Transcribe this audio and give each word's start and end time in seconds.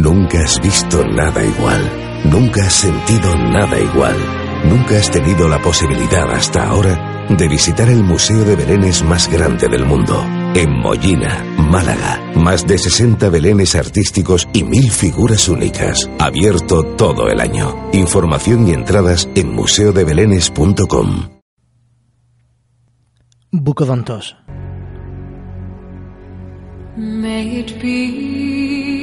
Nunca 0.00 0.38
has 0.42 0.58
visto 0.62 1.04
nada 1.06 1.44
igual. 1.44 1.82
Nunca 2.24 2.64
has 2.64 2.72
sentido 2.72 3.36
nada 3.36 3.78
igual. 3.78 4.16
Nunca 4.64 4.96
has 4.96 5.10
tenido 5.10 5.46
la 5.46 5.60
posibilidad 5.60 6.30
hasta 6.32 6.68
ahora 6.68 7.26
de 7.28 7.48
visitar 7.48 7.86
el 7.90 8.02
Museo 8.02 8.42
de 8.44 8.56
Belenes 8.56 9.04
más 9.04 9.30
grande 9.30 9.68
del 9.68 9.84
mundo. 9.84 10.24
En 10.54 10.70
Mollina, 10.80 11.44
Málaga. 11.58 12.18
Más 12.34 12.66
de 12.66 12.78
60 12.78 13.28
belenes 13.28 13.74
artísticos 13.74 14.48
y 14.54 14.64
mil 14.64 14.90
figuras 14.90 15.50
únicas. 15.50 16.08
Abierto 16.18 16.82
todo 16.96 17.28
el 17.28 17.38
año. 17.38 17.90
Información 17.92 18.68
y 18.68 18.72
entradas 18.72 19.28
en 19.34 19.52
museodebelenes.com. 19.52 21.28
Bucodontos. 23.52 24.34
May 26.96 27.60
it 27.60 27.82
be 27.82 28.99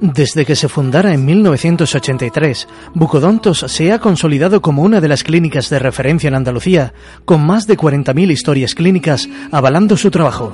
Desde 0.00 0.46
que 0.46 0.54
se 0.54 0.68
fundara 0.68 1.12
en 1.12 1.24
1983, 1.24 2.68
Bucodontos 2.94 3.64
se 3.66 3.92
ha 3.92 3.98
consolidado 3.98 4.62
como 4.62 4.82
una 4.82 5.00
de 5.00 5.08
las 5.08 5.24
clínicas 5.24 5.70
de 5.70 5.80
referencia 5.80 6.28
en 6.28 6.34
Andalucía, 6.34 6.94
con 7.24 7.44
más 7.44 7.66
de 7.66 7.76
40.000 7.76 8.30
historias 8.30 8.74
clínicas 8.74 9.28
avalando 9.50 9.96
su 9.96 10.10
trabajo. 10.10 10.52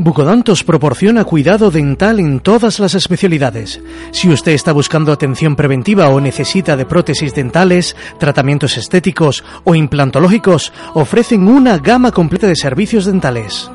Bucodontos 0.00 0.62
proporciona 0.62 1.24
cuidado 1.24 1.72
dental 1.72 2.20
en 2.20 2.38
todas 2.38 2.78
las 2.78 2.94
especialidades. 2.94 3.80
Si 4.12 4.30
usted 4.30 4.52
está 4.52 4.70
buscando 4.72 5.10
atención 5.10 5.56
preventiva 5.56 6.08
o 6.10 6.20
necesita 6.20 6.76
de 6.76 6.86
prótesis 6.86 7.34
dentales, 7.34 7.96
tratamientos 8.16 8.76
estéticos 8.76 9.42
o 9.64 9.74
implantológicos, 9.74 10.72
ofrecen 10.94 11.48
una 11.48 11.78
gama 11.78 12.12
completa 12.12 12.46
de 12.46 12.54
servicios 12.54 13.06
dentales. 13.06 13.68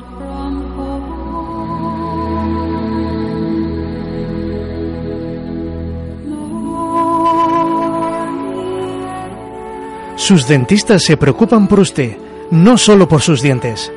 Sus 10.16 10.48
dentistas 10.48 11.02
se 11.02 11.18
preocupan 11.18 11.68
por 11.68 11.80
usted, 11.80 12.16
no 12.50 12.78
solo 12.78 13.06
por 13.06 13.20
sus 13.20 13.42
dientes. 13.42 13.92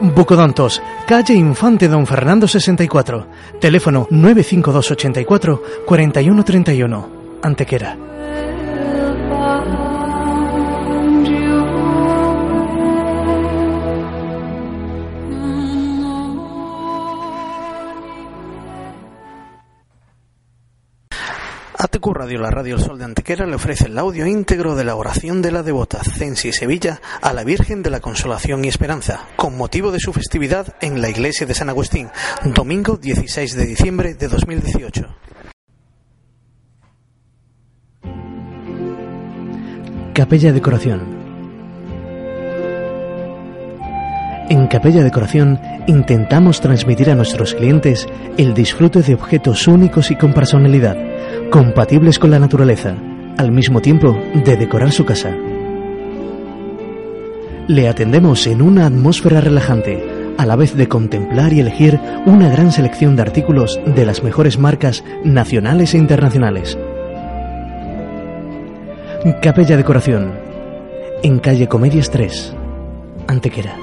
Bucodontos, 0.00 0.80
calle 1.06 1.34
Infante 1.34 1.86
Don 1.86 2.06
Fernando 2.06 2.48
64, 2.48 3.26
teléfono 3.60 4.06
95284 4.10 5.62
4131, 5.84 7.08
Antequera. 7.42 8.09
Radio, 22.08 22.40
la 22.40 22.50
radio 22.50 22.76
El 22.76 22.82
Sol 22.82 22.98
de 22.98 23.04
Antequera, 23.04 23.46
le 23.46 23.54
ofrece 23.54 23.84
el 23.84 23.98
audio 23.98 24.26
íntegro 24.26 24.74
de 24.74 24.84
la 24.84 24.96
oración 24.96 25.42
de 25.42 25.52
la 25.52 25.62
devota 25.62 26.02
Censi 26.02 26.50
Sevilla 26.50 27.00
a 27.20 27.34
la 27.34 27.44
Virgen 27.44 27.82
de 27.82 27.90
la 27.90 28.00
Consolación 28.00 28.64
y 28.64 28.68
Esperanza, 28.68 29.28
con 29.36 29.56
motivo 29.56 29.92
de 29.92 30.00
su 30.00 30.12
festividad 30.14 30.74
en 30.80 31.02
la 31.02 31.10
iglesia 31.10 31.46
de 31.46 31.54
San 31.54 31.68
Agustín, 31.68 32.08
domingo 32.42 32.96
16 32.96 33.54
de 33.54 33.66
diciembre 33.66 34.14
de 34.14 34.28
2018. 34.28 35.06
Capella 40.14 40.52
Decoración. 40.52 41.20
En 44.50 44.66
Capella 44.66 45.04
Decoración 45.04 45.60
intentamos 45.86 46.60
transmitir 46.60 47.08
a 47.08 47.14
nuestros 47.14 47.54
clientes 47.54 48.08
el 48.36 48.52
disfrute 48.52 49.00
de 49.00 49.14
objetos 49.14 49.68
únicos 49.68 50.10
y 50.10 50.16
con 50.16 50.32
personalidad, 50.32 50.96
compatibles 51.50 52.18
con 52.18 52.30
la 52.30 52.38
naturaleza, 52.38 52.96
al 53.36 53.50
mismo 53.50 53.80
tiempo 53.80 54.16
de 54.44 54.56
decorar 54.56 54.92
su 54.92 55.04
casa. 55.04 55.36
Le 57.66 57.88
atendemos 57.88 58.46
en 58.46 58.62
una 58.62 58.86
atmósfera 58.86 59.40
relajante, 59.40 60.34
a 60.38 60.46
la 60.46 60.56
vez 60.56 60.76
de 60.76 60.88
contemplar 60.88 61.52
y 61.52 61.60
elegir 61.60 62.00
una 62.24 62.48
gran 62.48 62.72
selección 62.72 63.16
de 63.16 63.22
artículos 63.22 63.78
de 63.84 64.06
las 64.06 64.22
mejores 64.22 64.58
marcas 64.58 65.04
nacionales 65.24 65.94
e 65.94 65.98
internacionales. 65.98 66.78
Capella 69.42 69.76
Decoración, 69.76 70.32
en 71.22 71.40
calle 71.40 71.68
Comedias 71.68 72.10
3, 72.10 72.56
Antequera. 73.26 73.79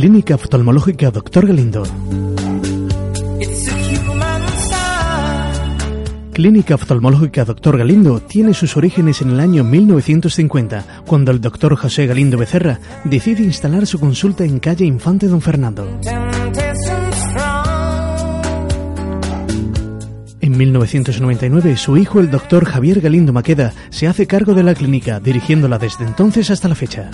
Clínica 0.00 0.36
Oftalmológica 0.36 1.10
Dr. 1.10 1.48
Galindo. 1.48 1.82
Clínica 6.32 6.76
Oftalmológica 6.76 7.44
Dr. 7.44 7.78
Galindo 7.78 8.20
tiene 8.20 8.54
sus 8.54 8.76
orígenes 8.76 9.22
en 9.22 9.30
el 9.30 9.40
año 9.40 9.64
1950, 9.64 11.02
cuando 11.04 11.32
el 11.32 11.40
Dr. 11.40 11.74
José 11.74 12.06
Galindo 12.06 12.38
Becerra 12.38 12.78
decide 13.02 13.42
instalar 13.42 13.88
su 13.88 13.98
consulta 13.98 14.44
en 14.44 14.60
calle 14.60 14.84
Infante 14.84 15.26
Don 15.26 15.40
Fernando. 15.40 15.88
En 20.40 20.56
1999, 20.56 21.76
su 21.76 21.96
hijo, 21.96 22.20
el 22.20 22.30
Dr. 22.30 22.66
Javier 22.66 23.00
Galindo 23.00 23.32
Maqueda, 23.32 23.72
se 23.90 24.06
hace 24.06 24.28
cargo 24.28 24.54
de 24.54 24.62
la 24.62 24.76
clínica, 24.76 25.18
dirigiéndola 25.18 25.76
desde 25.76 26.04
entonces 26.04 26.52
hasta 26.52 26.68
la 26.68 26.76
fecha. 26.76 27.10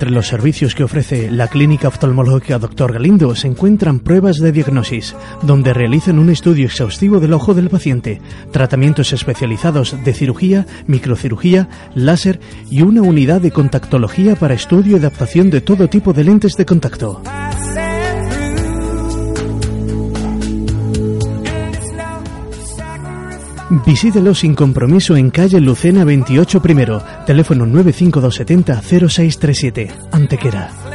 Entre 0.00 0.14
los 0.14 0.28
servicios 0.28 0.74
que 0.74 0.82
ofrece 0.82 1.30
la 1.30 1.48
clínica 1.48 1.88
oftalmológica 1.88 2.58
Dr. 2.58 2.94
Galindo 2.94 3.34
se 3.34 3.48
encuentran 3.48 4.00
pruebas 4.00 4.38
de 4.38 4.50
diagnosis, 4.50 5.14
donde 5.42 5.74
realizan 5.74 6.18
un 6.18 6.30
estudio 6.30 6.64
exhaustivo 6.64 7.20
del 7.20 7.34
ojo 7.34 7.52
del 7.52 7.68
paciente, 7.68 8.22
tratamientos 8.50 9.12
especializados 9.12 10.02
de 10.02 10.14
cirugía, 10.14 10.66
microcirugía, 10.86 11.68
láser 11.94 12.40
y 12.70 12.80
una 12.80 13.02
unidad 13.02 13.42
de 13.42 13.50
contactología 13.50 14.36
para 14.36 14.54
estudio 14.54 14.96
y 14.96 15.00
adaptación 15.00 15.50
de 15.50 15.60
todo 15.60 15.88
tipo 15.88 16.14
de 16.14 16.24
lentes 16.24 16.54
de 16.56 16.64
contacto. 16.64 17.20
Visítelo 23.70 24.34
sin 24.34 24.56
compromiso 24.56 25.16
en 25.16 25.30
calle 25.30 25.60
Lucena 25.60 26.04
28 26.04 26.60
primero, 26.60 27.04
teléfono 27.24 27.66
95270 27.66 28.80
0637, 28.82 29.92
Antequera. 30.10 30.89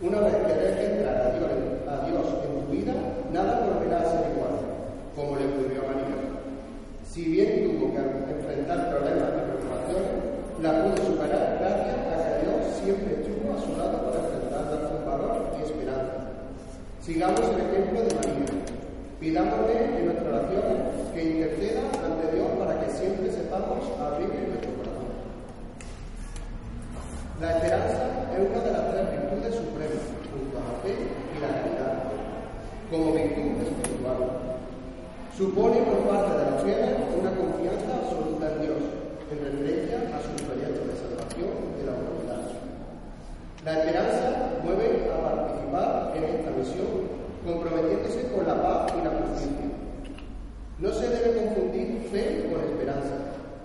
Una 0.00 0.20
vez 0.20 0.32
que 0.46 0.54
dejes 0.54 0.90
entrar 0.94 1.16
a 1.26 2.06
Dios, 2.06 2.26
en 2.46 2.66
tu 2.66 2.70
vida, 2.70 2.94
nada 3.32 3.66
volverá 3.66 3.98
a 3.98 4.06
ser 4.06 4.30
igual, 4.30 4.62
como 5.16 5.34
le 5.34 5.50
ocurrió 5.50 5.82
a 5.82 5.90
María. 5.90 6.38
Si 7.02 7.24
bien 7.24 7.66
tuvo 7.66 7.90
que 7.90 7.98
enfrentar 7.98 8.94
problemas 8.94 9.26
y 9.26 9.42
preocupaciones, 9.42 10.14
la 10.62 10.70
pudo 10.86 11.02
superar 11.02 11.58
gracias 11.58 11.98
a 11.98 12.30
que 12.30 12.46
Dios 12.46 12.78
siempre 12.78 13.10
estuvo 13.18 13.50
a 13.50 13.58
su 13.58 13.74
lado 13.74 14.06
para 14.06 14.22
enfrentarla 14.22 14.86
con 14.86 15.02
valor 15.02 15.50
y 15.58 15.62
esperanza. 15.66 16.30
Sigamos 17.02 17.42
el 17.42 17.58
ejemplo 17.58 17.98
de 17.98 18.14
María. 18.14 18.54
Pidámosle 19.18 19.98
en 19.98 20.04
nuestra 20.06 20.30
oración 20.30 20.78
que 21.12 21.24
interceda 21.26 21.82
ante 22.06 22.36
Dios 22.38 22.46
para 22.54 22.78
que 22.78 22.88
siempre 22.94 23.32
sepamos 23.34 23.82
abrir 23.98 24.30
nuestro 24.30 24.70
corazón. 24.78 25.10
La 27.42 27.50
esperanza 27.50 28.07
virtudes 29.48 29.54
supremas, 29.56 30.04
junto 30.28 30.58
a 30.58 30.64
la 30.68 30.74
fe 30.84 30.92
y 30.92 31.40
la 31.40 31.48
caridad, 31.48 31.94
como 32.90 33.12
virtud 33.12 33.64
espiritual. 33.64 34.20
Supone 35.36 35.78
por 35.88 35.98
parte 36.08 36.32
de 36.36 36.50
los 36.50 36.62
fieles 36.62 36.92
una 37.16 37.32
confianza 37.32 37.88
absoluta 37.96 38.52
en 38.52 38.60
Dios, 38.60 38.82
en 39.30 39.38
referencia 39.38 39.96
a 40.12 40.18
sus 40.20 40.36
proyectos 40.42 40.84
de 40.88 40.94
salvación 40.98 41.52
de 41.78 41.82
la 41.86 41.92
humanidad. 41.96 42.42
La 43.64 43.72
esperanza 43.78 44.60
mueve 44.64 45.08
a 45.08 45.16
participar 45.16 46.12
en 46.16 46.24
esta 46.24 46.50
misión, 46.52 46.92
comprometiéndose 47.44 48.32
con 48.32 48.46
la 48.46 48.56
paz 48.60 48.92
y 48.92 49.04
la 49.04 49.12
justicia. 49.16 49.68
No 50.78 50.90
se 50.92 51.08
debe 51.08 51.38
confundir 51.38 52.08
fe 52.10 52.50
con 52.50 52.60
esperanza, 52.62 53.16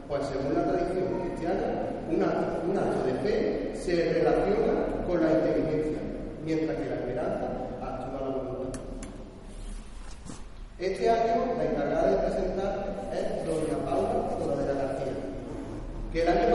pues 0.08 0.22
según 0.32 0.54
la 0.54 0.66
tradición 0.66 1.22
cristiana, 1.22 1.92
un 2.10 2.22
acto, 2.22 2.70
un 2.70 2.78
acto 2.78 3.02
de 3.06 3.14
fe 3.26 3.74
se 3.76 4.14
relaciona 4.14 4.83
con 5.08 5.22
la 5.22 5.32
inteligencia, 5.32 6.00
mientras 6.46 6.78
que 6.78 6.90
la 6.90 6.96
esperanza 6.96 7.46
actúa 7.82 8.22
la 8.22 8.36
voluntad. 8.36 8.80
Este 10.80 11.10
año 11.10 11.56
la 11.58 11.66
encargada 11.66 12.12
de 12.12 12.18
presentar 12.18 13.10
es 13.14 13.46
doña 13.46 13.86
Paula 13.86 14.56
de 14.56 14.74
la 14.74 14.82
García, 14.82 15.14
que 16.12 16.22
el 16.22 16.28
año 16.28 16.53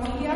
familia 0.00 0.27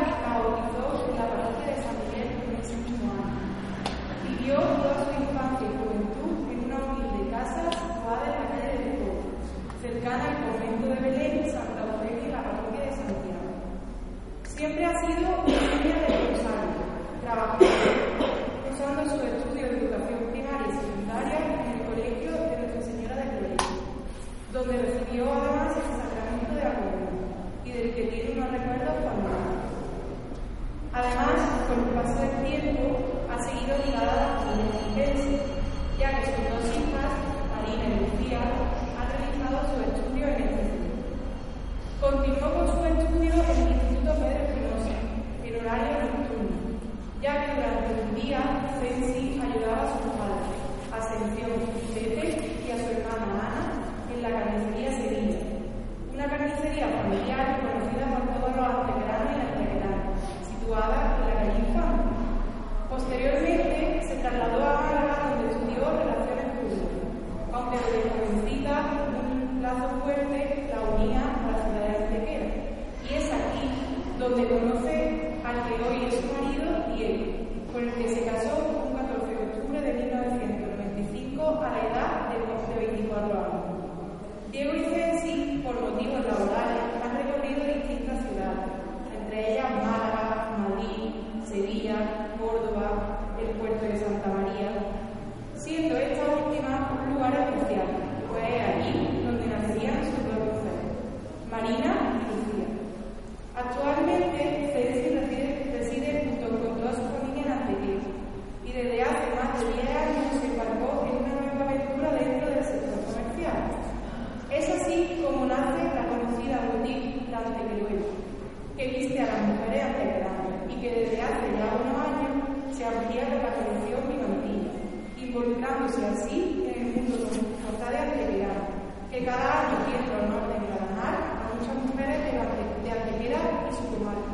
involucrándose 125.33 126.05
así 126.05 126.69
en 126.69 126.77
el 126.77 126.93
mundo 126.93 127.25
de 127.25 127.97
actividad, 127.97 128.69
que 129.11 129.25
cada 129.25 129.65
año 129.65 129.81
quiere 129.89 130.05
honor 130.13 130.45
de 130.53 130.61
enganar 130.61 131.41
a 131.41 131.57
muchas 131.57 131.73
mujeres 131.73 132.21
de, 132.21 132.33
la, 132.37 132.45
de 132.53 132.91
actividad 132.93 133.41
y 133.65 133.73
su 133.73 133.97
comarca, 133.97 134.29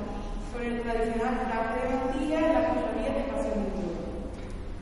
con 0.51 0.63
el 0.67 0.83
tradicional 0.83 1.47
traje 1.47 1.87
de 1.87 1.95
mantilla 1.95 2.39
en 2.43 2.51
las 2.51 2.67
cofradías 2.67 3.15
de 3.15 3.31
Paseo 3.31 3.63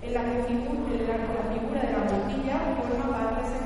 en 0.00 0.14
la 0.16 0.22
que, 0.24 0.56
en 0.56 1.04
la, 1.04 1.16
la 1.20 1.44
figura 1.52 1.80
de 1.84 1.92
la 1.92 2.00
mantilla 2.08 2.56
forma 2.80 3.12
parte 3.12 3.65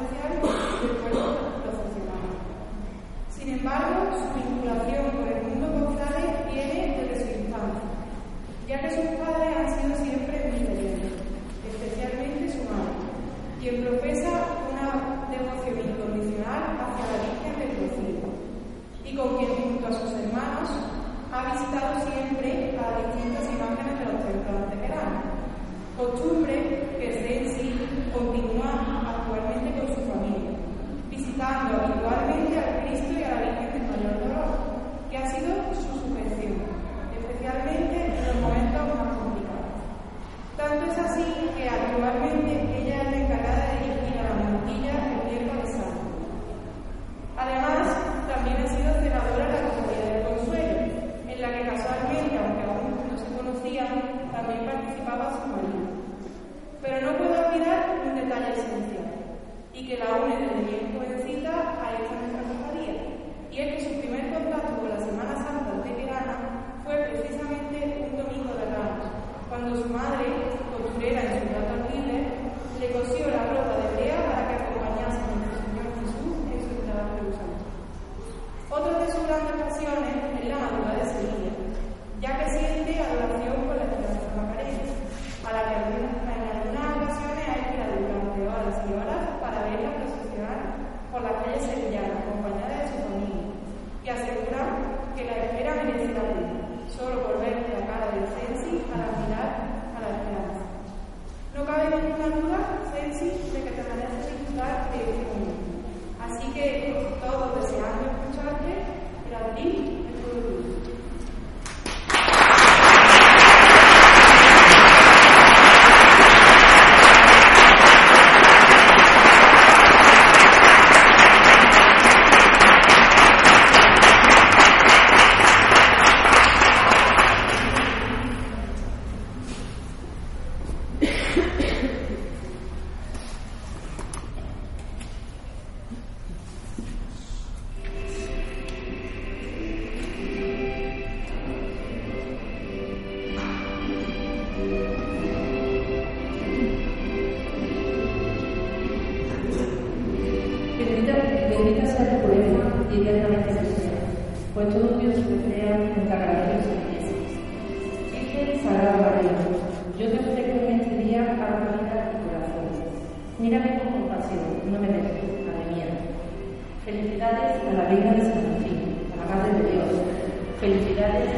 Felicidades 171.01 171.33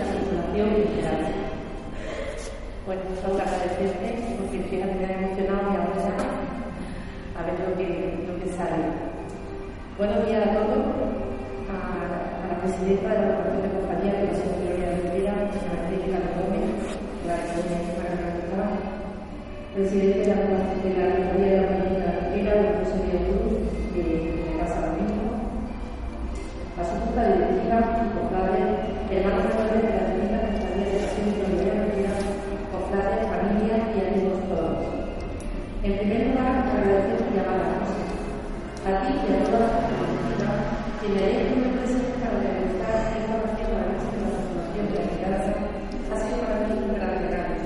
a 0.00 0.08
la 0.08 0.16
consolación 0.16 0.72
y 0.72 0.80
esperanza. 0.88 1.36
Bueno, 2.86 3.02
solo 3.20 3.44
agradecerte 3.44 4.08
porque 4.40 4.64
fíjate 4.72 4.94
me 4.96 5.04
ha 5.04 5.20
emocionado 5.20 5.68
y 5.68 5.76
ahora 5.76 6.16
a 7.36 7.44
ver 7.44 7.60
lo 7.60 7.76
que, 7.76 8.24
lo 8.24 8.40
que 8.40 8.48
sale. 8.56 8.88
Buenos 10.00 10.24
días 10.24 10.48
a 10.48 10.56
todos, 10.56 10.96
a, 11.68 12.08
la 12.48 12.56
presidenta 12.64 13.12
de 13.12 13.20
la 13.20 13.36
Corporación 13.36 13.60
de 13.60 13.76
Compañía, 13.84 14.16
que 14.16 14.24
es 14.24 14.32
la 14.32 14.40
señora 14.40 14.80
Gloria 14.80 14.96
Rivera, 14.96 15.44
la 15.44 15.52
señora 15.52 15.76
Angélica 15.84 16.16
Gómez, 16.32 16.72
la 17.28 17.36
presidente 17.36 17.92
de 17.92 18.00
la 18.00 18.32
Corporación 18.32 18.80
de 19.92 21.04
la 21.04 21.12
Compañía 21.20 21.52
de 21.52 21.60
la 21.60 21.68
Comunidad 21.68 22.32
Rivera, 22.32 22.64
de 22.64 22.80
de 22.80 23.28
Cruz, 23.28 23.60
de, 23.92 24.08
de 24.08 24.56
Casa 24.56 24.88
Domingo, 24.88 25.36
la 26.80 26.84
segunda 26.88 27.28
directiva, 27.28 28.11
hermanos 29.12 29.44
mayores 29.52 29.82
de 29.82 29.92
la 29.92 30.08
Divina 30.08 30.40
Compañía 30.40 30.88
de 33.12 33.26
familias 33.28 33.82
y 33.92 34.00
amigos 34.00 34.40
todos. 34.48 34.78
Primer 35.82 36.20
lugar, 36.28 36.64
agradecer. 36.64 37.22
A 38.82 39.06
ti 39.06 39.14
y 39.14 39.30
a 39.30 39.44
todas 39.46 39.70
las 39.70 39.86
personas 39.86 40.58
que 40.98 41.06
me 41.06 41.22
presente 41.78 42.18
para 42.18 42.42
realizar 42.42 43.14
esta 43.14 43.34
la 43.78 43.94
transformación 43.94 44.86
de 44.90 44.98
la 44.98 45.06
sido 46.18 46.42
para 46.42 46.66
mí 46.66 46.82
un 46.82 46.98
gran. 46.98 47.62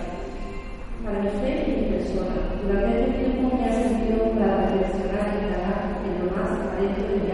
Para 1.01 1.25
mi 1.25 1.31
fe 1.41 1.53
y 1.65 1.73
mi 1.73 1.85
persona, 1.97 2.37
durante 2.61 3.01
este 3.01 3.13
tiempo 3.17 3.57
me 3.57 3.65
ha 3.65 3.73
servido 3.73 4.29
para 4.37 4.67
reflexionar 4.67 5.25
y 5.25 5.41
indagar 5.41 6.05
en 6.05 6.15
lo 6.21 6.27
más 6.37 6.53
adentro 6.53 7.01
de 7.07 7.17
mi 7.17 7.31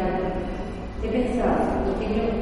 yo 2.15 2.42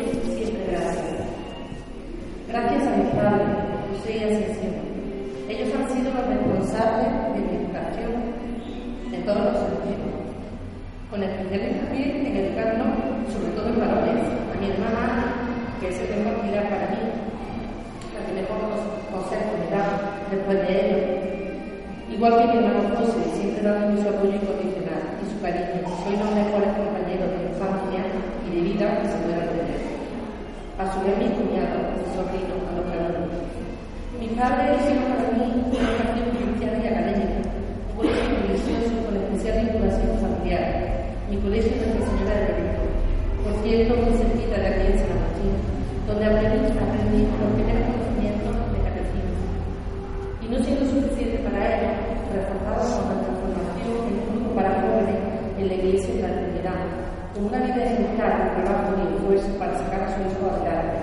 Trinidad, 56.61 56.85
con 57.33 57.45
una 57.45 57.57
vida 57.65 57.85
ejemplar 57.85 58.53
de 58.53 58.61
trabajo 58.61 58.93
y 58.93 59.17
esfuerzo 59.17 59.49
para 59.57 59.73
sacar 59.81 60.01
a 60.05 60.13
su 60.13 60.21
hijo 60.21 60.45
adelante. 60.45 61.01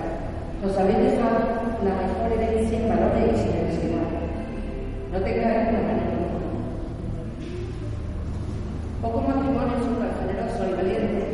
Nos 0.63 0.77
habéis 0.77 1.11
dejado 1.11 1.35
la 1.83 1.93
mejor 1.99 2.31
herencia 2.31 2.79
en 2.79 2.87
valores 2.87 3.43
generosidad. 3.43 4.07
No 5.11 5.19
tengáis 5.19 5.67
la 5.67 5.83
manera 5.83 6.15
Pocos 9.01 9.27
matrimonios 9.27 9.83
son 9.83 9.99
tan 9.99 10.15
generosos 10.15 10.63
y 10.63 10.75
valientes 10.79 11.27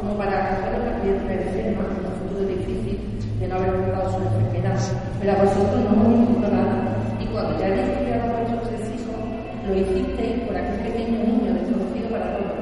como 0.00 0.12
para 0.16 0.60
acoger 0.60 0.76
a 0.76 0.80
una 0.80 1.00
criatura 1.00 1.34
enferma 1.40 1.82
en 1.88 2.04
un 2.04 2.16
futuro 2.20 2.44
difícil 2.48 2.96
de 3.40 3.48
no 3.48 3.54
haber 3.56 3.72
tratado 3.80 4.12
su 4.12 4.20
enfermedad. 4.28 4.76
Pero 5.20 5.32
a 5.32 5.40
vosotros 5.40 5.80
no 5.88 6.04
os 6.04 6.52
nada. 6.52 7.00
Y 7.20 7.24
cuando 7.32 7.56
ya 7.56 7.66
habéis 7.68 7.96
criado 7.96 8.28
a 8.28 8.44
vuestros 8.44 8.92
hijos, 8.92 9.20
lo 9.64 9.72
hicisteis 9.72 10.44
por 10.44 10.56
aquel 10.56 10.80
pequeño 10.84 11.16
niño 11.24 11.52
desconocido 11.52 12.08
para 12.08 12.36
todos, 12.36 12.60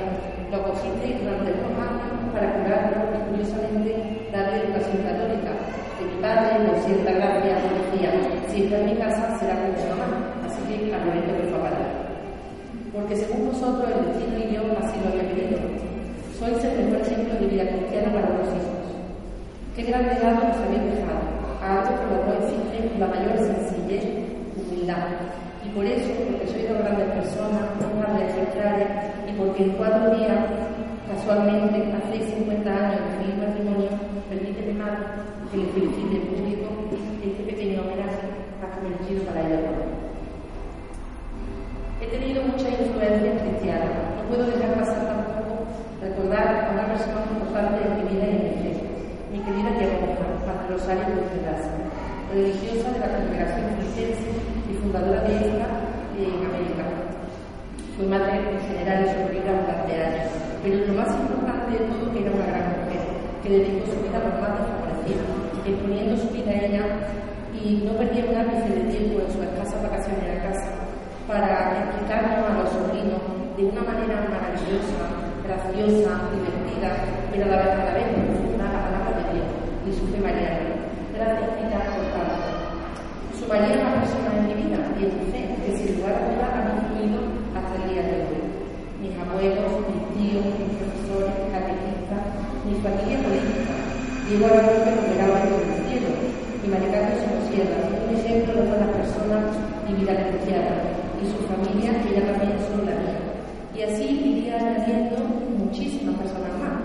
Mohamed. 0.00 0.52
Lo 0.52 0.58
cogisteis 0.64 1.20
durante 1.20 1.52
dos 1.52 1.74
años 1.76 2.12
para 2.32 2.48
curarlo 2.56 3.00
y 3.12 3.20
curiosamente 3.28 3.90
darle 4.32 4.56
educación 4.64 4.98
católica. 5.04 5.52
Que 5.98 6.04
mi 6.08 6.16
padre, 6.20 6.64
por 6.64 6.76
cierta 6.84 7.12
gracia, 7.12 7.52
decía, 7.56 8.10
si 8.48 8.64
está 8.64 8.78
en 8.78 8.86
mi 8.86 8.96
casa 8.96 9.36
será 9.38 9.54
con 9.60 9.72
mi 9.76 9.84
mamá, 9.88 10.08
así 10.46 10.60
que 10.68 10.94
al 10.94 11.04
momento 11.04 11.36
que 11.36 11.48
fue 11.48 11.58
a 11.58 11.62
parar 11.62 12.02
porque 12.92 13.16
según 13.16 13.48
vosotros 13.48 13.88
el 13.88 14.04
destino 14.04 14.36
y 14.36 14.54
yo 14.54 14.62
así 14.76 15.00
lo 15.00 15.08
había 15.08 15.28
querido. 15.32 15.58
Sois 16.38 16.62
el 16.64 16.84
mejor 16.84 17.00
ejemplo 17.00 17.40
de 17.40 17.46
vida 17.46 17.64
cristiana 17.64 18.12
para 18.12 18.28
los 18.36 18.48
hijos. 18.52 18.84
Qué 19.74 19.82
gran 19.84 20.06
legado 20.06 20.44
nos 20.44 20.60
habéis 20.60 20.84
dejado, 20.92 21.24
a 21.64 21.80
algo 21.80 21.92
que 21.96 22.06
los 22.12 22.20
dos 22.28 22.52
exigen 22.52 23.00
la 23.00 23.06
mayor 23.06 23.38
sencillez, 23.40 24.04
humildad. 24.60 25.08
Y 25.64 25.68
por 25.70 25.86
eso, 25.86 26.10
porque 26.28 26.46
sois 26.52 26.68
dos 26.68 26.78
grandes 26.84 27.08
personas, 27.16 27.64
y 29.28 29.32
porque 29.38 29.64
en 29.64 29.70
cuatro 29.70 30.16
días 30.16 30.62
Actualmente, 31.12 31.92
hace 31.92 32.24
50 32.24 32.70
años 32.70 33.00
de 33.04 33.12
feliz 33.20 33.36
matrimonio, 33.36 33.90
permíteme 34.32 34.72
más 34.80 34.96
que 35.52 35.58
le 35.58 35.66
felicite 35.76 36.16
en 36.16 36.26
público 36.32 36.66
este 37.20 37.42
pequeño 37.44 37.82
homenaje 37.82 38.32
ha 38.64 38.68
convertido 38.74 39.22
para 39.28 39.44
ella. 39.44 39.60
He 42.00 42.06
tenido 42.06 42.42
mucha 42.48 42.64
influencia 42.64 43.38
cristiana. 43.44 44.16
No 44.16 44.22
puedo 44.24 44.46
dejar 44.50 44.74
pasar 44.74 45.04
tampoco 45.04 45.68
recordar 46.00 46.48
a 46.48 46.70
una 46.72 46.86
persona 46.88 47.22
importante 47.30 47.78
en 47.84 47.92
mi 47.92 48.02
vida 48.08 48.26
en 48.26 48.42
mi 48.42 48.52
fe, 48.56 48.72
mi 49.30 49.38
querida 49.44 49.78
tía 49.78 50.16
Padre 50.48 50.74
Rosario 50.74 51.04
de 51.12 52.32
religiosa 52.32 52.90
de 52.90 52.98
la 52.98 53.12
congregación 53.12 53.76
cristense 53.76 54.32
y 54.64 54.74
fundadora 54.80 55.20
de 55.28 55.36
esta 55.36 55.68
en 56.16 56.40
América. 56.40 57.01
Fue 57.96 58.06
madre 58.06 58.40
general 58.66 59.04
y 59.04 59.08
superiora 59.12 59.60
durante 59.60 59.92
años, 59.92 60.32
pero 60.62 60.86
lo 60.86 60.94
más 60.94 61.10
importante 61.12 61.72
de 61.76 61.84
todo 61.92 62.08
era 62.16 62.30
una 62.32 62.46
gran 62.46 62.66
mujer 62.80 63.04
que 63.42 63.48
dedicó 63.48 63.86
su 63.86 63.98
vida 64.00 64.16
a 64.16 64.26
los 64.26 64.36
más 64.40 64.52
desfavorecidos, 64.58 65.28
exponiendo 65.66 66.16
su 66.16 66.28
vida 66.32 66.50
a 66.50 66.60
ella 66.64 66.84
y 67.52 67.84
no 67.84 67.92
perdía 68.00 68.24
un 68.26 68.36
ápice 68.36 68.68
de 68.72 68.90
tiempo 68.90 69.20
en 69.20 69.28
sus 69.28 69.44
escasas 69.44 69.82
vacaciones 69.82 70.24
a 70.24 70.42
casa 70.42 70.82
para 71.28 71.84
explicarnos 71.84 72.48
a 72.48 72.58
los 72.58 72.68
sobrinos 72.72 73.22
de 73.56 73.64
una 73.64 73.82
manera 73.84 74.24
maravillosa, 74.26 75.04
graciosa, 75.44 76.32
divertida, 76.32 76.90
pero 77.30 77.44
a 77.44 77.48
la 77.48 77.56
vez, 77.56 77.70
a 77.76 77.84
la 77.84 77.94
vez 77.94 78.08
profunda 78.08 78.64
la 78.72 78.80
palabra 78.88 79.12
de 79.20 79.36
Dios 79.36 79.48
y 79.86 79.90
su 79.92 80.06
fe 80.08 80.18
mariana. 80.18 80.80
Gracias, 81.14 81.50
Pilar. 81.60 81.92
Su 83.38 83.48
María 83.48 83.74
es 83.74 83.80
una 83.82 84.00
persona 84.00 84.28
en 84.38 84.46
mi 84.48 84.54
vida 84.54 84.78
y 84.98 85.04
en 85.04 85.12
mi 85.18 85.24
fe 85.30 85.42
que 85.66 85.76
sin 85.76 85.96
lugar 85.98 86.14
a 86.14 86.30
dudas 86.30 86.50
han 86.54 86.78
influido 86.78 87.20
hasta 87.54 87.74
el 87.74 87.90
día 87.90 88.02
de 88.02 88.14
hoy. 88.22 88.42
Mis 89.02 89.18
abuelos, 89.18 89.82
mis 89.90 90.06
tíos, 90.14 90.46
mis 90.62 90.78
profesores, 90.78 91.34
catequistas, 91.50 92.22
mi 92.62 92.78
familia 92.86 93.18
política. 93.18 93.74
Diego 94.30 94.46
Araújo 94.46 94.78
que 94.78 94.94
operaba 95.02 95.42
en 95.42 95.58
el 95.58 95.74
cielo 95.90 96.10
y 96.62 96.66
Maricarmen 96.70 97.18
Somosierra, 97.18 97.82
un 97.82 98.14
ejemplo 98.14 98.54
de 98.54 98.68
buenas 98.70 98.94
personas 98.94 99.58
y 99.90 99.98
vida 99.98 100.14
cristiana, 100.14 100.86
y 101.18 101.26
su 101.26 101.42
familia, 101.50 101.98
que 101.98 102.14
ya 102.14 102.30
también 102.30 102.54
son 102.62 102.86
la 102.86 102.94
mía. 102.94 103.18
Y 103.74 103.82
así 103.82 104.06
iría 104.06 104.54
añadiendo 104.54 105.18
muchísimas 105.58 106.14
personas 106.22 106.54
más, 106.62 106.78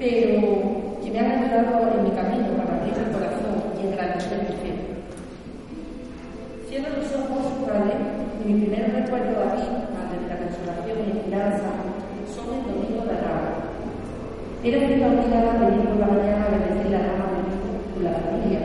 pero 0.00 0.96
que 1.04 1.10
me 1.12 1.18
han 1.20 1.44
ayudado 1.44 1.92
en 1.92 2.04
mi 2.08 2.12
camino 2.16 2.56
para 2.56 2.72
abrir 2.80 2.96
el 2.96 3.12
corazón 3.12 3.68
y 3.76 3.84
engrandecer 3.84 4.48
mi 4.48 4.56
fe. 4.64 4.72
Cierro 6.72 6.88
los 6.96 7.12
ojos, 7.12 7.68
Padre, 7.68 8.00
mi 8.48 8.64
primer 8.64 8.96
recuerdo 8.96 9.44
aquí, 9.44 9.68
Madre 9.68 9.87
Consolación 10.68 11.00
y 11.00 11.16
Esperanza, 11.16 11.64
son 12.28 12.52
el 12.52 12.62
domingo 12.68 13.00
de 13.08 13.16
la 13.24 13.56
Era 14.60 14.78
cierta 14.84 15.06
obligada 15.08 15.48
a 15.48 15.64
venir 15.64 15.88
por 15.88 16.00
la 16.00 16.12
mañana 16.12 16.44
a 16.44 16.52
bendecir 16.52 16.92
la 16.92 17.08
rama 17.08 17.40
de 17.40 17.56
con 17.88 18.04
la 18.04 18.12
familia 18.20 18.60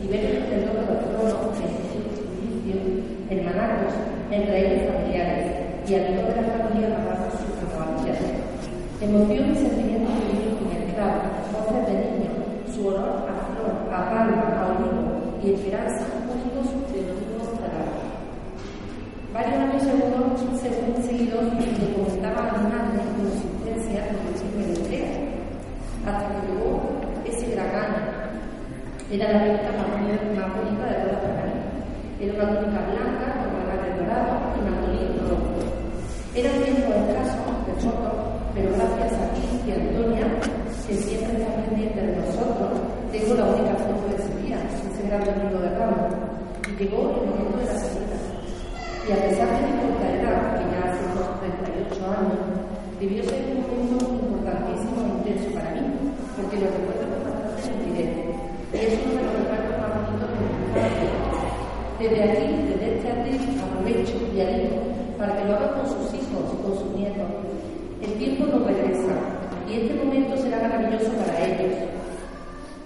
y 0.00 0.08
ver 0.08 0.24
el 0.24 0.40
centro 0.48 0.72
de 0.72 0.88
los 0.88 1.04
tronos, 1.04 1.60
edificios, 1.60 2.80
hermanacos, 3.28 3.92
entre 4.30 4.56
ellos 4.56 4.88
familiares, 4.88 5.44
y 5.84 5.94
a 5.94 6.16
toda 6.16 6.32
la 6.32 6.64
familia 6.64 6.96
para 6.96 7.28
sus 7.28 7.44
fotografías. 7.60 8.24
Emoción 9.04 9.52
y 9.52 9.54
sentimiento 9.54 10.08
de 10.16 10.24
niños 10.32 10.64
mezclados, 10.64 11.28
voces 11.52 11.82
de 11.84 11.94
niños, 12.08 12.36
su 12.72 12.88
olor 12.88 13.28
a 13.28 13.36
flor, 13.52 13.92
a 13.92 14.00
palma, 14.08 14.48
a 14.48 14.80
olivo 14.80 15.36
y 15.44 15.52
esperanza 15.52 16.08
únicos 16.24 16.72
de 16.88 17.04
los 17.04 17.20
nuevos 17.20 17.52
talados. 17.60 18.00
Varios 19.34 19.60
años 19.60 19.84
según 20.64 21.03
comentaba 22.50 22.82
a 22.82 22.88
mi 22.88 22.96
madre 22.96 23.14
con 23.14 24.26
el 24.26 24.34
chisme 24.34 24.64
de 24.66 24.74
Andrea, 24.80 25.12
hasta 26.06 26.28
que 26.28 26.46
llegó 26.46 26.70
ese 27.24 27.60
año. 27.60 28.14
Era 29.10 29.32
la 29.32 29.44
venta 29.44 29.70
más, 29.78 29.88
bonita 29.94 30.84
de 30.88 30.96
toda 31.04 31.22
la 31.24 31.44
vida. 31.44 31.64
Era 32.20 32.32
una 32.34 32.60
túnica 32.60 32.80
blanca 32.88 33.26
con 33.38 33.48
colgate 33.54 33.88
dorado 34.00 34.34
y 34.56 34.60
mandolín 34.64 35.12
rojo. 35.28 35.60
Era 36.34 36.50
un 36.50 36.62
tiempo 36.64 36.90
escaso 36.92 37.38
de 37.66 37.72
fotos, 37.80 38.16
pero 38.54 38.68
gracias 38.74 39.12
a 39.12 39.26
ti 39.34 39.44
y 39.64 39.70
a 39.70 39.74
Antonia, 39.74 40.26
que 40.88 40.94
siempre 40.96 41.40
está 41.40 41.54
pendiente 41.62 42.00
de 42.00 42.16
nosotros, 42.16 42.80
tengo 43.12 43.34
la 43.34 43.44
única 43.44 43.74
foto 43.76 44.02
de 44.08 44.16
ese 44.18 44.32
día, 44.42 44.58
ese 44.58 45.08
gran 45.08 45.24
domingo 45.24 45.60
de 45.60 45.70
Ramos. 45.78 46.12
Y 46.66 46.82
llegó 46.82 46.98
el 47.02 47.28
momento 47.28 47.58
de 47.58 47.66
la 47.66 47.76
salida. 47.78 48.18
Y 49.06 49.12
a 49.12 49.16
pesar 49.20 49.48
de 49.52 49.68
mi 49.68 49.72
corta 49.84 50.08
edad, 50.10 50.58
que 50.58 50.64
ya 50.72 50.80
hace 50.90 51.04
unos 51.12 51.28
38 52.04 52.12
años, 52.12 52.44
debió 53.00 53.24
ser 53.24 53.40
un 53.48 53.62
momento 53.64 54.04
importantísimo 54.04 54.96
e 55.00 55.08
intenso 55.16 55.48
para 55.56 55.70
mí, 55.72 55.84
porque 56.36 56.56
lo 56.60 56.68
recuerdo 56.68 57.04
con 57.08 57.22
bastante 57.24 57.80
nitidez. 57.80 58.12
Y 58.72 58.76
es 58.76 58.92
uno 59.04 59.14
de 59.14 59.24
los 59.24 59.34
recuerdos 59.40 59.76
más 59.80 59.90
bonitos 59.94 60.30
mi 60.34 60.44
infancia. 60.44 61.12
Desde 61.98 62.20
aquí, 62.24 62.46
desde 62.68 62.86
este 62.96 63.08
atril, 63.08 63.40
aprovecho 63.56 64.16
y 64.34 64.40
animo 64.40 64.80
para 65.16 65.32
que 65.36 65.44
lo 65.48 65.54
haga 65.54 65.72
con 65.80 65.86
sus 65.88 66.08
hijos 66.12 66.44
con 66.60 66.74
sus 66.76 66.90
nietos. 66.92 67.30
El 68.02 68.12
tiempo 68.18 68.44
no 68.46 68.66
regresa 68.66 69.14
y 69.70 69.80
este 69.80 69.94
momento 69.94 70.36
será 70.36 70.60
maravilloso 70.60 71.10
para 71.24 71.40
ellos. 71.40 71.88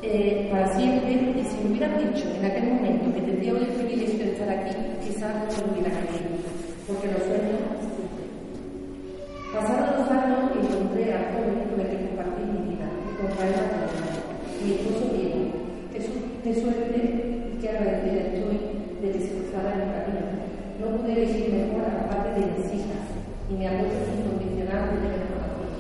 Eh, 0.01 0.49
para 0.53 0.79
siempre, 0.79 1.11
y 1.11 1.43
si 1.43 1.59
me 1.65 1.71
hubieran 1.75 1.99
dicho 1.99 2.25
en 2.31 2.45
aquel 2.45 2.71
momento 2.71 3.13
que 3.13 3.21
tendría 3.21 3.53
hoy 3.53 3.67
el 3.67 3.75
privilegio 3.83 4.27
de 4.27 4.33
estar 4.33 4.49
aquí, 4.49 4.77
quizás 5.03 5.35
no 5.35 5.67
lo 5.67 5.73
hubiera 5.73 5.91
creído, 5.91 6.39
porque 6.87 7.09
los 7.09 7.27
sueños 7.27 7.88
y 11.19 11.27
encontré 11.27 11.27
al 11.27 11.35
joven 11.35 11.67
con 11.67 11.81
el 11.81 11.89
que 11.91 12.07
compartí 12.07 12.43
mi 12.47 12.61
vida, 12.71 12.87
también, 13.19 14.19
mi 14.63 14.71
esposo 14.75 15.05
Diego. 15.15 15.41
Qué, 15.93 15.99
su 16.03 16.13
qué 16.43 16.55
suerte 16.55 16.99
y 16.99 17.59
qué 17.59 17.69
agradecida 17.71 18.21
estoy 18.31 18.59
de 19.03 19.09
que 19.13 19.21
se 19.21 19.35
cruzara 19.35 19.75
mi 19.75 19.91
camino. 19.91 20.47
No 20.79 20.87
pude 20.95 21.13
elegir 21.13 21.51
mejor 21.51 21.91
a 21.91 21.95
la 21.99 22.05
parte 22.07 22.39
de 22.39 22.47
mis 22.55 22.67
hijas 22.71 23.03
y 23.51 23.53
mi 23.55 23.67
apoyo 23.67 23.99
incondicional 24.15 24.95
de 24.95 24.97
mi 25.03 25.27
corazón. 25.27 25.71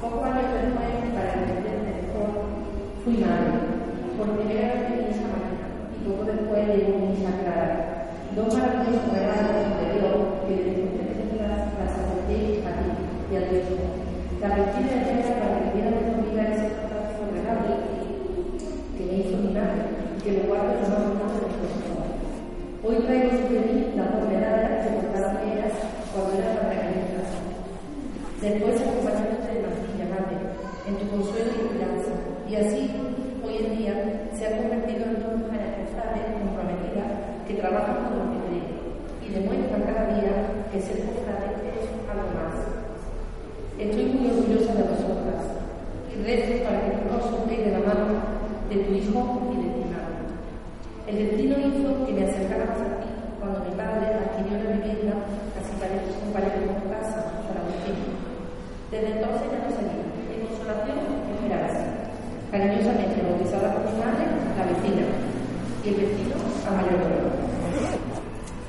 Pocos 0.00 0.24
años 0.24 0.52
después, 0.52 0.92
para 1.16 1.32
entenderme 1.32 2.04
mejor, 2.04 2.28
fui 3.04 3.16
madre. 3.24 3.80
Por 4.18 4.34
primera 4.36 4.74
vez 4.74 4.90
mi 4.92 4.96
hija 5.08 5.28
y 5.94 5.98
poco 6.04 6.22
después 6.28 6.68
llegó 6.68 6.98
mi 7.00 7.16
hija 7.16 7.32
Clara. 7.40 7.76
Dos 8.36 8.52
maravillosos 8.52 9.08
regalos 9.08 9.72
de 9.78 9.86
Dios 9.96 10.16
que 10.44 10.54
desde 10.68 10.88
las 11.40 11.96
acepté 11.96 12.66
a 12.66 12.72
ti 12.76 12.90
y 13.32 13.36
a 13.36 13.40
Dios. 13.48 14.07
La 14.40 14.54
mentira 14.54 14.94
de 15.02 15.18
ella 15.18 15.34
para 15.34 15.58
que 15.58 15.74
viera 15.74 15.90
de 15.90 16.14
tu 16.14 16.30
vida 16.30 16.42
ese 16.46 16.70
fantástico 16.70 17.26
regalo 17.34 17.74
que 18.94 19.02
me 19.02 19.14
hizo 19.18 19.34
mi 19.34 19.50
madre 19.50 19.82
que 20.22 20.30
lo 20.38 20.42
guardo 20.46 20.78
en 20.78 20.90
lo 20.94 21.18
más 21.18 21.34
de 21.34 21.42
mi 21.42 21.58
corazón. 21.58 22.06
Hoy 22.86 22.96
traigo 23.02 23.30
sobre 23.34 23.66
mí 23.66 23.98
las 23.98 24.14
medallas 24.30 24.86
que 24.86 24.94
portaron 24.94 25.42
ellas 25.42 25.74
cuando 26.14 26.38
eran 26.38 26.70
pequeñitas. 26.70 27.28
Después 28.38 28.78
acompañándote 28.78 29.50
de 29.50 29.64
Martilla, 29.66 30.06
madre, 30.06 30.38
en 30.86 30.94
tu 31.02 31.04
consuelo 31.10 31.50
y 31.50 31.62
esperanza. 31.66 32.12
Y 32.46 32.52
así, 32.54 32.80
hoy 33.42 33.54
en 33.58 33.70
día, 33.74 33.94
se 34.38 34.46
ha 34.46 34.54
convertido 34.54 35.02
en 35.02 35.18
dos 35.18 35.34
mujeres 35.34 35.82
cofrades 35.82 36.30
comprometidas 36.38 37.10
que 37.42 37.58
trabajan 37.58 38.06
con 38.06 38.14
lo 38.22 38.24
que 38.38 38.38
y 39.26 39.34
demuestran 39.34 39.82
cada 39.82 40.14
día 40.14 40.30
que 40.70 40.78
ser 40.80 41.02
cofrade 41.10 41.58
es 41.74 41.90
algo 42.06 42.30
más. 42.38 42.78
Estoy 43.78 44.06
muy 44.06 44.26
orgullosa 44.26 44.74
de 44.74 44.82
vosotras 44.82 45.44
y 46.10 46.22
rezo 46.24 46.64
para 46.64 46.80
que 46.82 46.98
todos 47.06 47.30
os 47.30 47.48
de 47.48 47.70
la 47.70 47.78
mano 47.78 48.06
de 48.68 48.76
y 49.28 49.56
de. 49.62 49.78
El 51.08 51.16
destino 51.16 51.56
hizo 51.56 52.04
que 52.04 52.12
me 52.12 52.24
acercáramos 52.28 52.80
a 52.84 53.00
ti 53.00 53.08
cuando 53.40 53.64
mi 53.64 53.72
padre 53.76 54.12
adquirió 54.12 54.60
la 54.60 54.76
vivienda 54.76 55.14
casi 55.56 55.72
un 55.72 56.32
parecido 56.32 56.68
con 56.68 56.88
casa 56.92 57.32
para 57.48 57.64
mi. 57.64 58.28
Desde 58.92 59.20
entonces 59.20 59.48
ya 59.52 59.60
no 59.64 59.70
salí. 59.72 59.96
En 60.32 60.40
consolación, 60.48 61.00
esperanza. 61.32 61.84
Cariñosamente 62.52 63.24
bautizada 63.24 63.72
por 63.72 63.84
mi 63.88 64.00
madre, 64.00 64.24
la 64.56 64.64
vecina. 64.68 65.04
Y 65.84 65.88
el 65.88 65.96
vecino, 65.96 66.36
a 66.64 66.70
mayor 66.76 67.00
dolor. 67.04 67.32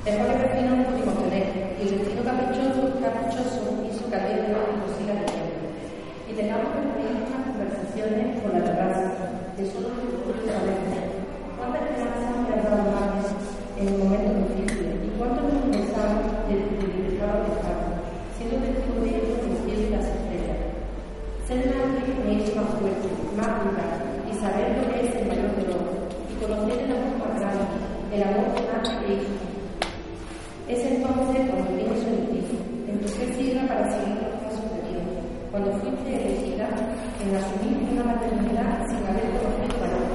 Es 0.04 0.16
por 0.16 0.32
el 0.32 0.40
vecino 0.44 0.76
no 0.76 0.84
pudimos 0.88 1.16
tener. 1.24 1.76
Y 1.76 1.88
el 1.88 1.98
vecino 2.00 2.20
caprichoso, 2.24 2.80
caprichoso 3.04 3.60
hizo 3.84 4.08
que 4.08 4.16
aquello 4.16 4.48
no 4.48 4.80
nos 4.80 4.92
siga 4.96 5.12
viviendo. 5.12 5.60
Y 6.24 6.32
tengamos 6.32 6.72
que 6.72 6.88
tener 6.88 7.20
unas 7.20 7.44
conversaciones 7.48 8.40
por 8.40 8.52
la 8.56 8.64
terraza, 8.64 9.19
de 9.60 9.70
solo 9.72 9.92
nosotros 9.92 10.40
sabemos. 10.48 10.96
¿Cuántas 11.60 11.84
esperanzas 11.92 12.32
me 12.32 12.48
han 12.48 12.64
dado 12.64 12.80
madres 12.96 13.28
en 13.76 13.88
el 13.92 13.98
momento 14.00 14.56
difícil? 14.56 14.88
¿Y 15.04 15.10
cuánto 15.20 15.38
hemos 15.44 15.68
pensado 15.68 16.16
de 16.48 16.54
libertad 16.80 16.96
de 16.96 17.52
pecado? 17.52 17.84
Siendo 18.40 18.56
testigo 18.56 18.96
de 19.04 19.08
ello 19.20 19.36
en 19.36 19.52
el 19.52 19.60
cielo 19.60 19.82
y 19.84 19.92
las 19.92 20.08
estrellas. 20.08 20.60
Ser 21.44 21.60
madre 21.76 22.08
me 22.24 22.32
hizo 22.40 22.56
más 22.56 22.72
fuerte, 22.80 23.08
más 23.36 23.52
dura, 23.60 23.84
y 24.24 24.32
saber 24.40 24.80
lo 24.80 24.84
que 24.88 24.98
es 25.04 25.12
el 25.20 25.28
mayor 25.28 25.52
dolor, 25.52 26.08
y 26.08 26.34
conocer 26.40 26.78
el 26.80 26.96
amor 26.96 27.14
más 27.20 27.34
grande, 27.36 27.76
el 28.16 28.22
amor 28.24 28.48
de 28.56 28.62
madre 28.64 28.96
e 28.96 29.12
hijo. 29.12 29.36
Es 30.72 30.80
entonces 30.88 31.40
cuando 31.52 31.68
pienso 31.76 32.08
en 32.08 32.24
ti, 32.32 32.40
en 32.88 32.96
tu 32.96 33.08
fe 33.12 33.28
ciega 33.36 33.68
para 33.68 33.92
seguir 33.92 34.24
los 34.24 34.40
pasos 34.40 34.72
de 34.72 34.80
Dios, 34.88 35.04
cuando 35.52 35.68
fuiste 35.84 36.08
elegida 36.16 36.68
en 37.20 37.36
asumir 37.36 37.76
una 37.92 38.04
maternidad 38.04 38.86
sin 38.88 39.04
haber 39.04 39.28
conocido 39.36 39.76
valor 39.76 40.08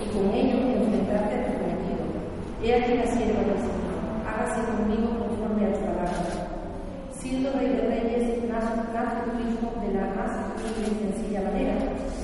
y 0.00 0.06
con 0.08 0.32
ello 0.32 0.56
enfrentarte 0.56 1.34
a 1.36 1.44
tu 1.44 1.52
cometido. 1.60 2.04
He 2.62 2.74
aquí 2.74 2.94
la 2.96 3.06
sierva 3.12 3.44
del 3.44 3.60
Señor, 3.60 3.96
hágase 4.24 4.60
conmigo 4.72 5.08
conforme 5.20 5.66
a 5.66 5.72
tu 5.74 5.80
palabra. 5.84 6.48
Siendo 7.12 7.52
rey 7.52 7.68
de 7.68 7.82
reyes, 7.82 8.44
nace, 8.48 8.72
nace 8.94 9.16
tu 9.28 9.36
hijo 9.44 9.68
de 9.84 9.94
la 9.94 10.06
más 10.16 10.32
humilde 10.56 10.80
y 10.80 10.96
sencilla 10.96 11.25
manera, 11.42 11.74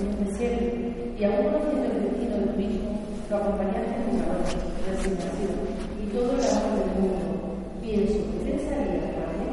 en 0.01 0.07
un 0.09 0.25
desierto, 0.25 0.77
y 1.19 1.25
aún 1.25 1.53
conociendo 1.53 1.87
el 1.87 2.03
destino 2.03 2.37
de 2.37 2.47
tu 2.53 2.61
hijo, 2.61 2.91
lo 3.31 3.37
acompañaste 3.37 3.97
con 4.05 4.19
valor, 4.21 4.49
resignación 4.91 5.55
y 6.03 6.07
todo 6.13 6.33
el 6.33 6.45
amor 6.45 6.75
del 6.81 6.93
mundo. 7.01 7.53
Pienso, 7.81 8.19
¿pensarías, 8.45 9.09
Padre? 9.17 9.47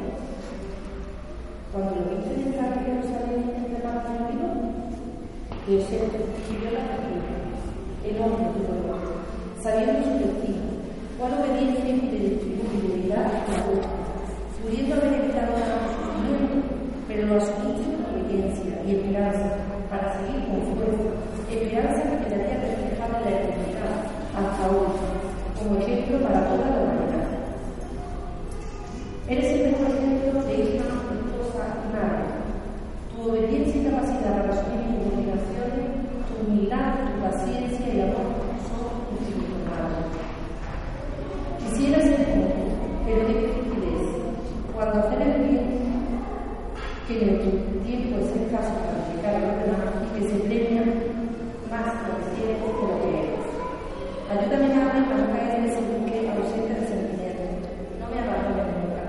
Cuando 1.72 1.96
lo 1.96 2.04
viste 2.10 2.34
entrar 2.42 2.74
en 2.74 2.86
Jerusalén 2.86 3.42
entre 3.56 3.84
manos 3.84 4.04
de 4.04 4.12
amigo, 4.18 4.48
José 5.66 5.98
escribió 6.02 6.70
la 6.74 6.84
escritura, 6.90 7.38
el 8.04 8.16
hombre 8.22 8.44
de 8.46 8.54
tu 8.54 8.62
dolor, 8.74 9.02
sabiendo 9.62 10.02
su 10.02 10.14
destino, 10.18 10.66
cuál 11.18 11.34
obediencia 11.38 11.90
y 11.90 12.00
fidelidad 12.00 13.30
la 13.30 13.64
tuya, 13.66 13.92
pudiendo 14.62 14.96
haber 14.96 15.14
evitado 15.14 15.52
la 15.54 15.90
sufrimiento, 15.94 16.58
pero 17.08 17.28
lo 17.28 17.36
asumiste 17.38 17.86
con 17.96 18.06
obediencia 18.18 18.82
y 18.86 18.96
esperanza 18.96 19.50
para 19.90 20.14
seguir 20.14 20.46
con 20.50 20.62
fuerza, 20.74 21.10
esperanza 21.50 22.02
que 22.02 22.18
quedaría 22.26 22.58
reflejada 22.62 23.18
en 23.18 23.26
la 23.26 23.32
eternidad 23.32 23.94
hasta 24.38 24.64
hoy, 24.70 24.90
como 25.58 25.78
ejemplo 25.80 26.20
para 26.22 26.46
toda 26.50 26.66
la 26.66 26.82
humanidad. 26.82 27.30
Eres 29.28 29.48
el 29.54 29.72
mejor 29.72 29.88
ejemplo 29.90 30.44
de 30.44 30.54
hija 30.54 30.86
esposa 30.86 31.64
y 31.82 31.88
madre. 31.94 32.26
Tu 33.10 33.30
obediencia 33.30 33.82
y 33.82 33.86
capacidad 33.86 34.42
para 34.42 34.54
asumir 34.54 34.86
tus 34.96 35.14
obligaciones, 35.14 35.86
tu 36.30 36.34
humildad, 36.46 36.94
tu 37.10 37.14
paciencia 37.26 37.86
y 37.94 38.02
amor 38.02 38.30
son 38.70 38.94
infinitonables. 39.18 40.14
Quisiera 41.66 41.98
ser 42.02 42.22
como 42.30 42.46
tú, 42.46 42.64
pero 43.06 43.28
qué 43.28 43.34
difícil 43.34 43.84
es. 43.84 44.08
Que 47.08 47.24
en 47.24 47.40
tu 47.40 47.80
tiempo 47.88 48.20
es 48.20 48.30
escaso 48.36 48.70
para 48.86 49.02
aplicar 49.02 49.34
a 49.34 49.40
los 49.40 49.56
y 50.04 50.20
que 50.20 50.30
se 50.30 50.40
premia 50.46 50.84
más 51.72 51.90
lo 52.06 52.20
que 52.20 52.30
tienes 52.36 52.60
que 52.60 52.86
lo 52.86 52.96
que 53.02 53.10
eres. 53.18 53.46
Ayúdame 54.30 54.68
a 54.76 54.92
a 54.92 55.18
no 55.18 55.32
caer 55.34 55.58
en 55.58 55.66
ese 55.72 55.82
buque 55.90 56.28
ausente 56.28 56.74
de 56.76 56.86
sentimientos. 56.86 57.72
No 57.98 58.06
me 58.12 58.20
abandones 58.20 58.68
nunca. 58.78 59.04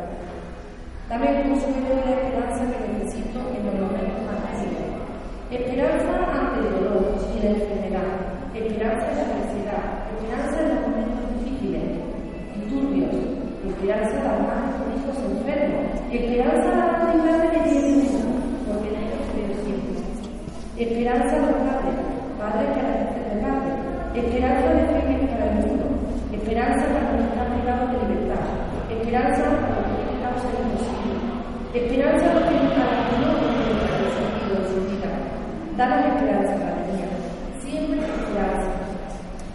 Dame 1.10 1.26
el 1.28 1.50
consuelo 1.50 1.92
y 1.92 2.08
la 2.08 2.14
esperanza 2.14 2.62
que 2.72 2.88
necesito 2.88 3.38
en 3.52 3.66
los 3.66 3.74
momentos 3.74 4.22
más 4.22 4.38
difíciles. 4.48 4.86
Esperanza 5.50 6.14
ante 6.30 6.58
el 6.62 6.72
dolor 6.72 7.20
y 7.20 7.42
la 7.42 7.50
enfermedad. 7.50 8.10
Esperanza 8.54 9.04
en 9.10 9.16
la 9.18 9.24
adversidad. 9.28 9.84
Esperanza 10.14 10.56
en 10.62 10.68
los 10.70 10.80
momentos 10.88 11.20
difíciles 11.42 11.84
y 12.54 12.60
turbios. 12.70 13.18
Esperanza 13.66 14.14
a 14.14 14.24
las 14.24 14.40
enfermos. 15.30 15.90
Esperanza 16.10 16.70
a 16.74 17.04
las 17.04 17.16
madres 17.16 17.50
que 17.52 17.70
tienen 17.70 18.00
porque 18.66 18.88
en 18.90 18.96
ellos 18.98 19.24
creo 19.30 19.54
siempre. 19.62 19.94
Esperanza 20.76 21.38
los 21.38 21.56
padres, 21.66 21.96
padres 22.38 22.68
necesitan 22.74 23.26
de 23.30 23.36
padres. 23.42 23.76
Esperanza 24.10 24.68
de 24.74 24.82
fe 24.90 25.26
para 25.30 25.46
el 25.46 25.66
mundo. 25.66 25.86
Esperanza 26.32 26.82
para 26.90 27.06
los 27.10 27.20
que 27.20 27.28
están 27.30 27.48
privados 27.54 27.86
de 27.90 27.96
libertad. 28.00 28.44
Esperanza 28.90 29.42
para 29.44 29.70
los 29.70 29.84
que 29.86 29.94
tienen 29.98 30.18
causa 30.22 30.46
imposible. 30.50 31.14
Esperanza 31.74 32.24
a 32.26 32.34
los 32.34 32.44
que 32.46 32.56
para 32.74 32.96
que 33.06 33.14
no 33.22 33.30
tienen 33.38 33.70
el 33.70 34.10
sentido 34.18 34.54
de 34.58 34.64
su 34.66 34.78
vida. 34.90 35.10
Danos 35.76 36.06
esperanza, 36.10 36.52
Padre 36.58 36.82
mía. 36.90 37.10
Siempre 37.62 37.98
esperanza. 38.02 38.70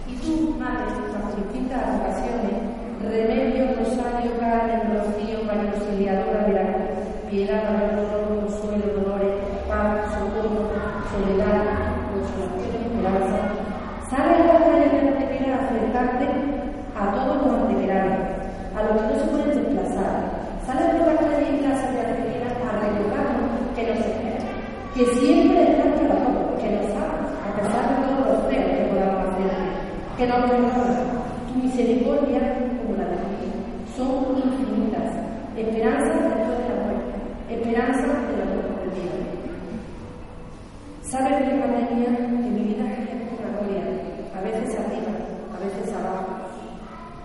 Y 0.07 0.13
tú, 0.23 0.55
Madre, 0.55 0.88
bajo 1.11 1.35
distintas 1.35 1.83
ocasiones, 1.99 2.75
remedio, 3.01 3.75
rosario, 3.75 4.31
carmen, 4.39 4.81
rocío, 4.93 5.43
María 5.45 5.71
Auxiliadora 5.71 6.43
de 6.47 6.53
la 6.53 6.63
cruz, 6.73 6.95
piedad, 7.29 7.63
dolor, 7.69 8.39
consuelo, 8.41 8.88
dolores, 8.95 9.33
paz, 9.67 10.13
socorro, 10.13 10.71
soledad, 11.11 11.63
consolación 12.11 12.71
y 12.71 12.85
esperanza. 12.88 13.39
Sale 14.09 14.35
a 14.35 14.45
la 14.45 14.59
calle 14.65 14.89
de 14.89 15.11
donde 15.11 15.38
quieras 15.38 15.61
acercarte 15.63 16.27
a 16.95 17.11
todos 17.13 17.38
los 17.45 17.61
antequeranos, 17.61 18.19
a 18.75 18.83
los 18.83 19.01
que 19.01 19.07
no 19.07 19.19
se 19.19 19.27
pueden 19.27 19.49
desplazar. 19.49 20.15
Sale 20.65 20.97
por 20.97 21.07
la 21.07 21.15
calle 21.19 21.55
y 21.55 21.59
clase 21.59 21.91
de 21.91 22.01
antequeras 22.01 22.53
a 22.65 22.71
recordarnos 22.81 23.51
que 23.75 23.83
nos 23.83 23.99
esperan, 23.99 24.47
que 24.95 25.05
siempre 25.08 25.62
están 25.62 25.91
todos, 25.95 26.62
que 26.62 26.71
nos 26.71 26.88
aman, 26.95 27.27
a 27.43 27.55
pesar 27.60 27.84
de 27.89 27.95
todos 28.08 28.23
los 28.31 28.39
feos 28.47 28.71
que 28.71 28.86
podamos 28.95 29.27
hacer, 29.27 29.51
que 30.17 30.25
nos 30.25 30.41
recuerdan 30.49 31.03
tu 31.51 31.53
misericordia 31.60 32.39
como 32.79 32.95
la 32.95 33.03
de 33.12 33.17
son 33.97 34.38
infinitas, 34.38 35.12
esperanzas 35.58 36.15
después 36.15 36.47
de 36.60 36.69
la 36.69 36.75
muerte, 36.79 37.15
esperanzas 37.49 38.15
de 38.27 38.34
la 38.39 38.45
muerte. 38.45 39.03
Sabes, 41.01 41.36
mi 41.41 41.60
madre 41.60 41.81
mía, 41.93 42.12
que 42.15 42.27
mi 42.31 42.62
vida 42.62 42.86
es 42.88 43.10
una 43.36 43.49
gloria, 43.60 43.84
a 44.34 44.41
veces 44.41 44.79
arriba, 44.79 45.12
a 45.53 45.58
veces 45.60 45.93
abajo. 45.93 46.31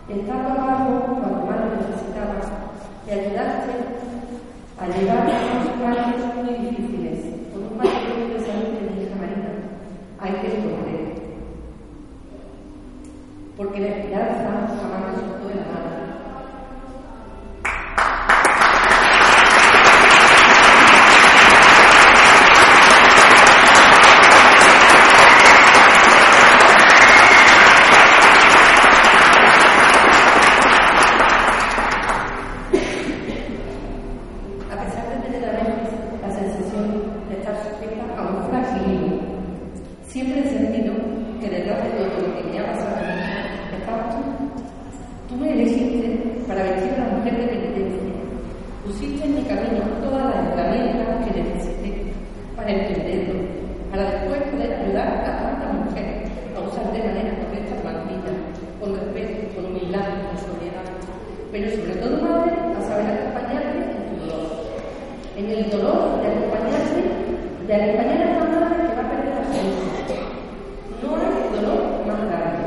Estando 0.09 0.49
abajo 0.61 0.91
cuando 1.07 1.47
más 1.47 1.61
lo 1.61 1.67
necesitabas, 1.77 2.47
te 3.07 3.13
ayudaste 3.13 3.73
a 4.77 4.87
llevar 4.89 5.23
unos 5.23 5.99
años 5.99 6.35
muy 6.35 6.55
difíciles, 6.67 7.19
con 7.53 7.63
un 7.65 7.77
matrimonio 7.77 8.39
de 8.39 8.47
salud 8.47 8.71
de 8.75 8.81
mi 8.91 9.03
hija 9.03 9.17
Marina. 9.17 9.51
Hay 10.21 10.33
que 10.41 10.47
esconder. 10.47 11.01
Porque 13.57 13.81
la 13.81 13.89
esperanza 13.89 14.77
jamás 14.81 15.13
nos 15.13 15.21
soltó 15.21 15.49
de 15.49 15.55
la 15.57 15.61
mano. 15.63 15.91
A 34.71 34.85
pesar 34.85 35.05
de 35.11 35.17
tener 35.27 35.45
a 35.45 35.53
veces 35.53 35.91
la 36.23 36.31
sensación 36.33 36.87
de 37.29 37.35
estar 37.39 37.55
sujeta 37.57 38.05
a 38.17 38.23
un 38.23 38.39
frágil 38.49 39.21
siempre 40.07 40.41
he 40.41 40.49
sentido 40.49 40.95
que 41.41 41.49
detrás 41.49 41.83
de 41.85 41.91
todo 41.91 42.07
lo 42.07 42.37
que 42.37 42.45
me 42.51 42.59
ha 42.59 42.67
pasado 42.73 42.97
a 42.97 43.01
mí 43.01 43.77
estabas 43.79 44.17
tú. 44.17 44.23
Tú 45.29 45.37
me 45.37 45.53
elegiste 45.53 46.07
para 46.47 46.63
vestir 46.63 46.93
a 46.95 47.07
la 47.07 47.17
mujer 47.17 47.35
de 47.39 47.47
penitencia. 47.47 48.13
Pusiste 48.85 49.25
en 49.25 49.35
mi 49.37 49.43
camino 49.43 49.83
todas 50.03 50.35
las 50.35 50.47
herramientas 50.53 51.27
que 51.27 51.41
necesité 51.41 52.13
para 52.57 52.71
entenderlo, 52.71 53.41
para 53.91 54.11
después 54.11 54.43
poder 54.51 54.73
ayudar 54.75 55.09
a 55.09 55.23
tantas 55.23 55.75
mujeres 55.75 56.31
a 56.57 56.61
usar 56.61 56.93
de 56.93 56.99
manera 56.99 57.37
correcta 57.39 57.75
la 57.85 57.93
mantilla, 57.93 58.35
con 58.81 58.95
respeto, 58.95 59.55
con 59.55 59.65
humildad, 59.67 60.07
con 60.27 60.37
sobriedad. 60.39 60.87
Pero 61.53 61.71
sobre 61.71 61.95
todo, 61.97 62.23
madre, 62.23 62.53
a 62.77 62.81
saber 62.83 63.07
acompañarte 63.07 63.79
en 63.79 64.03
tu 64.07 64.27
dolor. 64.27 64.47
En 65.37 65.47
el 65.51 65.71
dolor 65.71 66.21
de 66.21 66.27
acompañarte, 66.29 67.01
de 67.67 67.75
acompañar 67.75 68.21
a 68.23 68.45
una 68.45 68.61
madre 68.61 68.83
que 68.87 68.95
va 68.95 69.03
a 69.03 69.11
perder 69.11 69.35
la 69.35 69.45
salud. 69.45 69.79
No 71.03 71.09
hay 71.17 71.37
dolor 71.55 71.81
más 72.07 72.21
grande. 72.27 72.65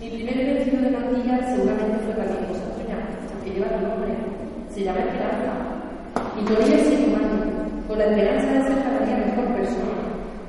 Mi 0.00 0.10
primer 0.10 0.54
vestido 0.54 0.82
de 0.82 0.90
mantilla 0.90 1.34
seguramente 1.54 1.98
fue 2.04 2.14
también 2.14 2.44
cosa 2.48 2.66
tuya, 2.76 2.98
que 3.42 3.50
lleva 3.50 3.68
tu 3.78 3.86
nombre. 3.86 4.12
Se 4.68 4.84
llama 4.84 5.00
Esperanza. 5.00 5.52
Y 6.36 6.44
con 6.44 6.56
ella 6.56 6.76
he 6.76 6.84
sido 6.84 7.06
humano, 7.06 7.38
con 7.88 7.98
la 7.98 8.04
esperanza 8.04 8.52
de 8.52 8.60
ser 8.62 8.82
cada 8.82 9.06
día 9.06 9.16
mejor 9.24 9.46
persona. 9.56 9.96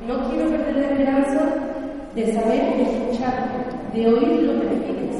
No 0.07 0.29
quiero 0.29 0.49
perder 0.49 0.75
la 0.75 0.81
esperanza 0.81 1.39
de 2.15 2.33
saber 2.33 2.79
escuchar, 2.79 3.49
de 3.93 4.07
oír 4.07 4.43
lo 4.43 4.59
que 4.59 4.67
me 4.67 4.75
pides, 4.87 5.17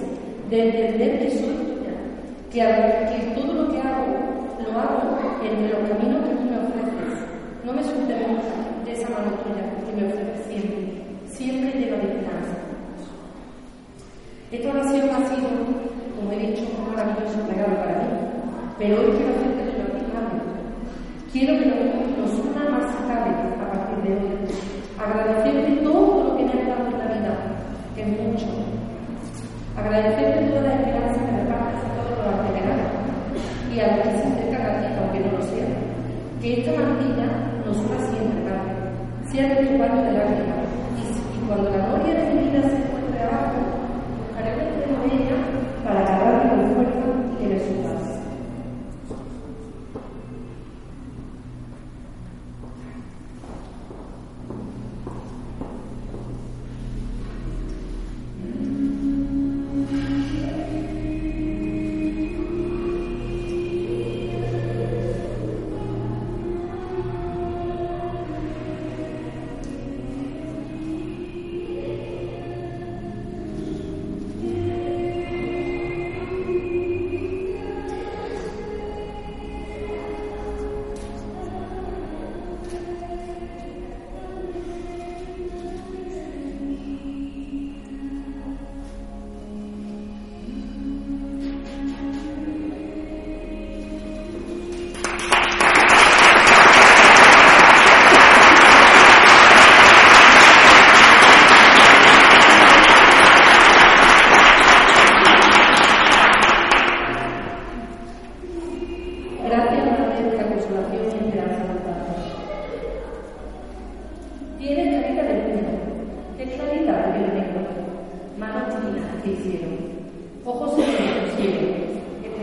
de 0.50 0.70
entender 0.70 1.20
que 1.20 1.30
soy 1.32 1.56
tuya, 1.56 1.94
que, 2.52 2.60
que 3.12 3.42
todo 3.42 3.54
lo 3.54 3.72
que 3.72 3.80
hago 3.80 4.36
lo 4.64 4.80
hago 4.80 5.18
entre 5.44 5.70
los 5.70 5.90
caminos 5.90 6.24
que 6.24 6.36
tú 6.36 6.44
me 6.44 6.58
ofreces. 6.58 7.20
No 7.64 7.74
me 7.74 7.82
nunca 7.82 8.16
de 8.86 8.92
esa 8.92 9.10
mano 9.10 9.32
tuya 9.44 9.66
que 9.86 10.02
me 10.02 10.08
ofreces 10.08 10.46
siempre, 10.48 11.04
siempre 11.28 11.80
llena 11.80 11.98
de 11.98 12.08
esperanza. 12.08 12.56
Esta 14.52 14.70
oración 14.70 15.10
ha 15.10 15.28
sido, 15.28 15.50
como 16.16 16.32
he 16.32 16.38
dicho, 16.38 16.64
un 16.64 16.96
maravilloso 16.96 17.40
regalo 17.50 17.76
para 17.76 17.98
mí, 17.98 18.08
pero 18.78 19.02
hoy 19.02 19.12
quiero 19.18 19.34
hacerte 19.36 19.64
ti, 19.66 20.06
Madre. 20.14 20.40
Quiero 21.32 21.60
que 21.60 21.66
nos, 21.66 22.18
nos 22.18 22.46
una 22.46 22.70
más 22.70 22.92
si 22.92 23.04
cabe 23.04 23.32
a 23.60 23.72
partir 23.72 23.98
de 24.04 24.12
hoy. 24.16 24.66
Agradecerte 24.98 25.84
todo 25.84 26.24
lo 26.24 26.38
que 26.38 26.44
me 26.46 26.62
has 26.62 26.68
dado 26.68 26.88
en 26.88 26.98
la 26.98 27.06
vida, 27.06 27.38
que 27.96 28.02
es 28.02 28.08
mucho. 28.08 28.46
Agradecerte 29.78 30.50
toda 30.50 30.62
la 30.62 30.74
esperanza 30.76 31.26
que 31.26 31.32
me 31.32 31.44
repartes 31.44 31.80
a 31.80 31.94
todos 31.96 32.18
los 32.18 32.28
antequeranos 32.28 32.92
y 33.74 33.80
a 33.80 33.88
los 33.88 33.98
que 34.04 34.12
se 34.12 34.56
a 34.56 34.80
ti, 34.80 34.88
aunque 35.00 35.20
no 35.20 35.32
lo 35.38 35.42
sean. 35.44 35.74
que 36.42 36.60
esta 36.60 36.72
mantilla 36.80 37.28
nos 37.66 37.78
una 37.78 38.00
siempre, 38.08 38.44
Padre. 38.44 38.72
Cierra 39.32 39.62
tu 39.62 39.78
cuarto 39.78 40.02
de 40.02 40.45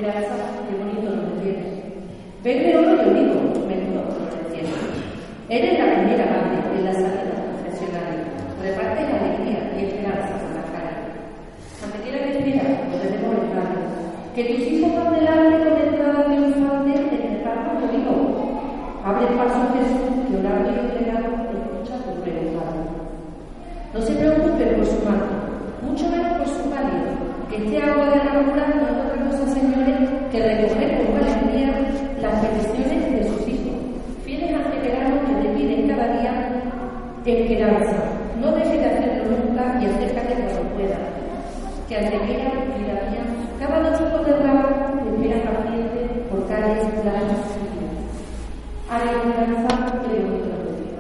esperanza, 0.03 0.35
qué 0.67 0.75
bonito 0.83 1.15
lo 1.15 1.23
que 1.31 1.47
tienes. 1.47 2.75
Oro 2.75 2.91
y 2.91 3.07
olivo, 3.07 3.39
menudo 3.71 4.03
floreciente. 4.11 4.83
Eres 5.49 5.79
la 5.79 5.95
primera 5.95 6.27
madre 6.27 6.59
en 6.75 6.85
la 6.85 6.93
salida 6.93 7.39
profesional, 7.63 8.11
reparte 8.61 9.07
alegría 9.07 9.63
y 9.79 9.85
esperanza 9.87 10.35
a 10.35 10.59
la 10.59 10.65
cara. 10.75 10.95
Aunque 11.83 11.99
tiene 12.03 12.19
que 12.19 12.31
esperar, 12.35 12.83
podremos 12.91 13.31
rezar. 13.47 13.71
Que 14.35 14.43
tus 14.45 14.61
hijos 14.67 14.91
van 14.91 15.15
delante 15.15 15.71
con 15.71 15.79
entrada 15.79 16.25
triunfante 16.25 16.93
en 16.99 17.23
el 17.23 17.43
campo 17.45 17.71
conmigo. 17.79 18.15
Abre 19.05 19.27
paso 19.39 19.71
Jesús, 19.71 20.27
que 20.27 20.35
orando 20.35 20.67
y 20.67 20.79
entregado 20.83 21.31
escucha 21.47 21.95
tu 22.03 22.11
preguntado. 22.23 22.91
No 23.95 24.01
se 24.03 24.13
preocupe 24.15 24.67
por 24.67 24.87
su 24.87 24.99
manto, 25.07 25.35
mucho 25.87 26.11
menos 26.11 26.33
por 26.39 26.49
su 26.49 26.71
pálido, 26.71 27.07
que 27.51 27.57
este 27.57 27.79
agua 27.83 28.07
de 28.11 28.17
la 28.25 28.35
locura 28.35 28.67
no 28.67 28.83
es 28.83 28.91
otra 28.99 29.19
cosa, 29.27 29.45
señores, 29.53 30.09
que 30.31 30.39
recoger 30.41 30.91
con 30.97 31.13
valentía 31.21 31.77
las 32.23 32.35
peticiones 32.41 33.13
de 33.13 33.23
sus 33.29 33.49
hijos, 33.49 33.77
fieles 34.25 34.55
angelanos 34.55 35.29
que 35.29 35.35
te 35.43 35.49
piden 35.55 35.89
cada 35.89 36.07
día 36.17 36.33
esperanza. 37.27 37.97
No 38.41 38.53
deje 38.53 38.79
de 38.79 38.87
hacerlo 38.87 39.37
nunca 39.45 39.79
y 39.79 39.85
acércate 39.85 40.33
cuando 40.35 40.63
pueda. 40.75 40.99
Que 41.89 41.97
ante 41.99 42.17
ella, 42.17 42.49
vida 42.79 42.97
mía, 43.11 43.25
cada 43.61 43.79
noche 43.81 44.05
por 44.05 44.27
el 44.27 44.37
trabajo 44.41 44.75
te 45.05 45.11
espera 45.11 45.53
paciente 45.53 46.01
por 46.31 46.41
calles, 46.49 46.85
plazas 47.03 47.45
y 47.59 47.63
vías. 47.77 47.97
Hay 48.89 49.05
esperanza, 49.09 49.71
pero 50.03 50.23
no 50.23 50.37
te 50.39 50.47
lo 50.49 50.57
digo. 50.57 50.93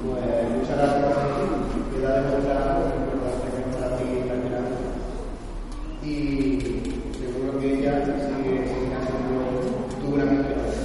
Pues 0.00 0.24
muchas 0.56 0.76
gracias 0.78 1.16
y 1.92 2.00
daremos 2.00 2.44
la 2.44 2.54
tenemos 2.94 3.72
para 3.74 3.88
ti 3.98 4.04
la 4.26 4.34
esperanza. 4.34 4.86
Y 6.02 6.06
seguro 7.18 7.50
que 7.60 7.66
ella 7.74 7.92
sigue, 8.04 8.54
seguirá 8.68 8.98
siendo 9.04 9.36
tu 10.00 10.06
gran 10.14 10.30
esperanza. 10.38 10.84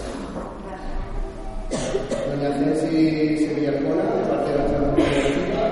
Doña 2.27 2.49
Ceci 2.57 3.01
Sevilla 3.37 3.69
Arcona, 3.69 4.03
de 4.03 4.23
parte 4.27 4.49
de 4.51 4.55
la 4.57 4.63
Asociación 4.65 4.95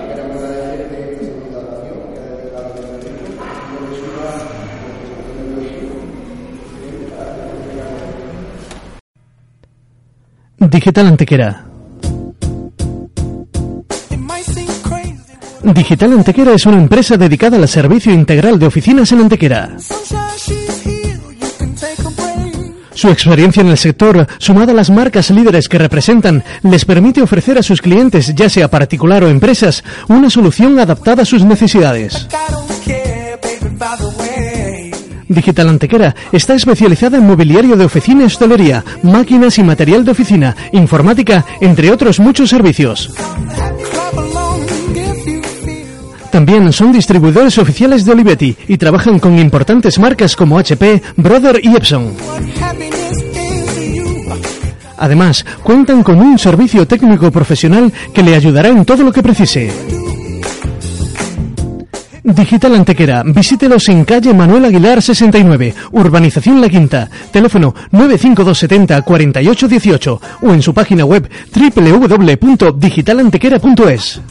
queremos 0.07 0.41
agradecerte 0.43 0.95
esta 1.11 1.21
segunda 1.25 1.57
oración 1.59 1.97
que 2.13 2.19
ha 2.19 2.21
dedicado 2.37 2.65
a 2.65 2.69
nuestro 2.69 3.09
hijo, 3.11 3.33
por 3.79 3.91
su 3.97 4.07
paz, 4.15 4.35
por 4.87 5.03
su 5.15 5.41
de 5.55 5.63
hijo. 5.65 5.89
Digital 10.81 11.07
Antequera. 11.09 11.63
Digital 15.61 16.13
Antequera 16.13 16.53
es 16.53 16.65
una 16.65 16.77
empresa 16.77 17.17
dedicada 17.17 17.57
al 17.57 17.67
servicio 17.67 18.11
integral 18.11 18.57
de 18.57 18.65
oficinas 18.65 19.11
en 19.11 19.19
Antequera. 19.19 19.77
Su 22.95 23.09
experiencia 23.09 23.61
en 23.61 23.67
el 23.67 23.77
sector, 23.77 24.25
sumada 24.39 24.71
a 24.71 24.75
las 24.75 24.89
marcas 24.89 25.29
líderes 25.29 25.69
que 25.69 25.77
representan, 25.77 26.43
les 26.63 26.83
permite 26.83 27.21
ofrecer 27.21 27.59
a 27.59 27.63
sus 27.63 27.79
clientes, 27.79 28.33
ya 28.33 28.49
sea 28.49 28.67
particular 28.67 29.23
o 29.23 29.29
empresas, 29.29 29.83
una 30.07 30.31
solución 30.31 30.79
adaptada 30.79 31.21
a 31.21 31.25
sus 31.25 31.45
necesidades. 31.45 32.27
Digital 35.33 35.69
Antequera 35.69 36.15
está 36.31 36.55
especializada 36.55 37.17
en 37.17 37.25
mobiliario 37.25 37.75
de 37.75 37.85
oficina 37.85 38.23
y 38.23 38.25
hostelería, 38.25 38.83
máquinas 39.03 39.57
y 39.57 39.63
material 39.63 40.03
de 40.05 40.11
oficina, 40.11 40.55
informática, 40.71 41.45
entre 41.59 41.91
otros 41.91 42.19
muchos 42.19 42.49
servicios. 42.49 43.13
También 46.31 46.71
son 46.71 46.91
distribuidores 46.93 47.57
oficiales 47.57 48.05
de 48.05 48.11
Olivetti 48.13 48.55
y 48.67 48.77
trabajan 48.77 49.19
con 49.19 49.37
importantes 49.37 49.99
marcas 49.99 50.35
como 50.35 50.57
HP, 50.57 51.01
Brother 51.17 51.59
y 51.61 51.75
Epson. 51.75 52.13
Además, 54.97 55.45
cuentan 55.63 56.03
con 56.03 56.19
un 56.19 56.37
servicio 56.37 56.87
técnico 56.87 57.31
profesional 57.31 57.91
que 58.13 58.23
le 58.23 58.35
ayudará 58.35 58.69
en 58.69 58.85
todo 58.85 59.03
lo 59.03 59.11
que 59.11 59.23
precise. 59.23 59.71
Digital 62.23 62.75
Antequera, 62.75 63.23
visítelos 63.25 63.89
en 63.89 64.05
calle 64.05 64.31
Manuel 64.33 64.63
Aguilar 64.65 65.01
69, 65.01 65.73
Urbanización 65.91 66.61
La 66.61 66.69
Quinta, 66.69 67.09
teléfono 67.31 67.73
95270 67.91 69.01
4818 69.01 70.21
o 70.43 70.53
en 70.53 70.61
su 70.61 70.73
página 70.73 71.03
web 71.03 71.29
www.digitalantequera.es. 71.53 74.21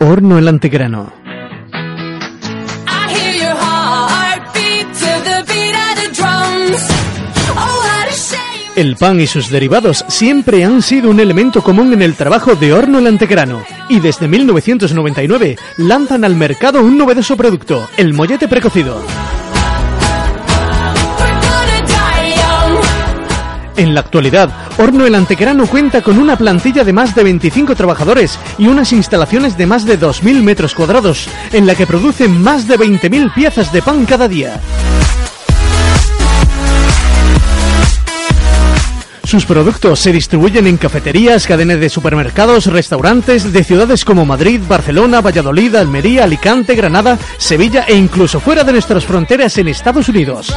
Horno 0.00 0.38
el 0.38 0.48
Antegrano. 0.48 1.21
El 8.74 8.96
pan 8.96 9.20
y 9.20 9.26
sus 9.26 9.50
derivados 9.50 10.02
siempre 10.08 10.64
han 10.64 10.80
sido 10.80 11.10
un 11.10 11.20
elemento 11.20 11.62
común 11.62 11.92
en 11.92 12.00
el 12.00 12.14
trabajo 12.14 12.54
de 12.54 12.72
Horno 12.72 13.00
El 13.00 13.06
Antequerano 13.06 13.62
y 13.90 14.00
desde 14.00 14.28
1999 14.28 15.58
lanzan 15.76 16.24
al 16.24 16.36
mercado 16.36 16.80
un 16.80 16.96
novedoso 16.96 17.36
producto, 17.36 17.86
el 17.98 18.14
mollete 18.14 18.48
precocido. 18.48 19.02
En 23.76 23.94
la 23.94 24.00
actualidad, 24.00 24.50
Horno 24.78 25.06
El 25.06 25.14
Antequerano 25.16 25.66
cuenta 25.66 26.00
con 26.00 26.18
una 26.18 26.36
plantilla 26.36 26.82
de 26.82 26.94
más 26.94 27.14
de 27.14 27.24
25 27.24 27.74
trabajadores 27.74 28.38
y 28.56 28.68
unas 28.68 28.92
instalaciones 28.92 29.58
de 29.58 29.66
más 29.66 29.84
de 29.84 30.00
2.000 30.00 30.42
metros 30.42 30.74
cuadrados, 30.74 31.28
en 31.52 31.66
la 31.66 31.74
que 31.74 31.86
producen 31.86 32.40
más 32.42 32.66
de 32.68 32.78
20.000 32.78 33.34
piezas 33.34 33.70
de 33.70 33.82
pan 33.82 34.06
cada 34.06 34.28
día. 34.28 34.60
Sus 39.32 39.46
productos 39.46 39.98
se 39.98 40.12
distribuyen 40.12 40.66
en 40.66 40.76
cafeterías, 40.76 41.46
cadenas 41.46 41.80
de 41.80 41.88
supermercados, 41.88 42.66
restaurantes 42.66 43.50
de 43.50 43.64
ciudades 43.64 44.04
como 44.04 44.26
Madrid, 44.26 44.60
Barcelona, 44.68 45.22
Valladolid, 45.22 45.74
Almería, 45.74 46.24
Alicante, 46.24 46.74
Granada, 46.74 47.18
Sevilla 47.38 47.86
e 47.88 47.96
incluso 47.96 48.40
fuera 48.40 48.62
de 48.62 48.72
nuestras 48.72 49.06
fronteras 49.06 49.56
en 49.56 49.68
Estados 49.68 50.10
Unidos. 50.10 50.54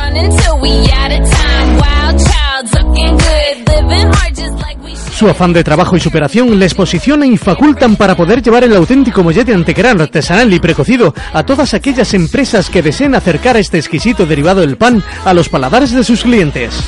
Su 5.17 5.29
afán 5.29 5.53
de 5.53 5.63
trabajo 5.63 5.95
y 5.95 6.01
superación 6.01 6.59
les 6.59 6.73
posicionan 6.73 7.31
y 7.31 7.37
facultan 7.37 7.95
para 7.95 8.17
poder 8.17 8.41
llevar 8.41 8.65
el 8.65 8.75
auténtico 8.75 9.23
mollete 9.23 9.53
antequerano 9.53 10.03
artesanal 10.03 10.53
y 10.53 10.59
precocido 10.59 11.15
a 11.31 11.43
todas 11.43 11.73
aquellas 11.73 12.13
empresas 12.13 12.69
que 12.69 12.81
deseen 12.81 13.15
acercar 13.15 13.55
este 13.55 13.77
exquisito 13.77 14.25
derivado 14.25 14.59
del 14.59 14.75
pan 14.75 15.01
a 15.23 15.33
los 15.33 15.47
paladares 15.47 15.91
de 15.91 16.03
sus 16.03 16.23
clientes. 16.23 16.83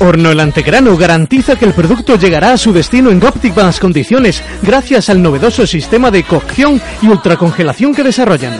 Side. 0.00 0.08
Horno 0.08 0.30
el 0.30 0.40
Antegrano 0.40 0.96
garantiza 0.96 1.56
que 1.56 1.66
el 1.66 1.74
producto 1.74 2.16
llegará 2.16 2.52
a 2.52 2.56
su 2.56 2.72
destino 2.72 3.10
en 3.10 3.22
óptimas 3.22 3.78
condiciones 3.78 4.42
gracias 4.62 5.10
al 5.10 5.20
novedoso 5.22 5.66
sistema 5.66 6.10
de 6.10 6.24
cocción 6.24 6.80
y 7.02 7.08
ultracongelación 7.08 7.94
que 7.94 8.02
desarrollan. 8.02 8.58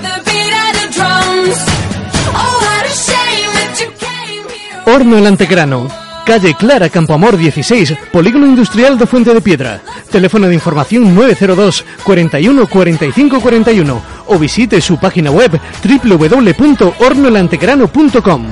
Horno 4.86 5.18
el 5.18 5.26
Antegrano. 5.26 5.88
Calle 6.26 6.54
Clara 6.54 6.90
Campoamor 6.90 7.36
16, 7.36 7.94
Polígono 8.12 8.46
Industrial 8.46 8.98
de 8.98 9.06
Fuente 9.06 9.34
de 9.34 9.40
Piedra. 9.40 9.80
Teléfono 10.10 10.46
de 10.46 10.54
información 10.54 11.12
902 11.14 11.84
41 12.04 12.66
45 12.68 13.40
41 13.40 14.02
o 14.26 14.38
visite 14.38 14.80
su 14.80 14.96
página 14.98 15.32
web 15.32 15.60
www.hornoelantegrano.com. 15.82 18.46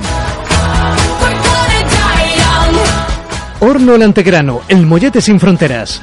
Horno 3.61 3.95
el 3.95 4.03
Antegrano, 4.03 4.61
el 4.69 4.85
mollete 4.85 5.19
sin 5.19 5.37
fronteras. 5.37 6.01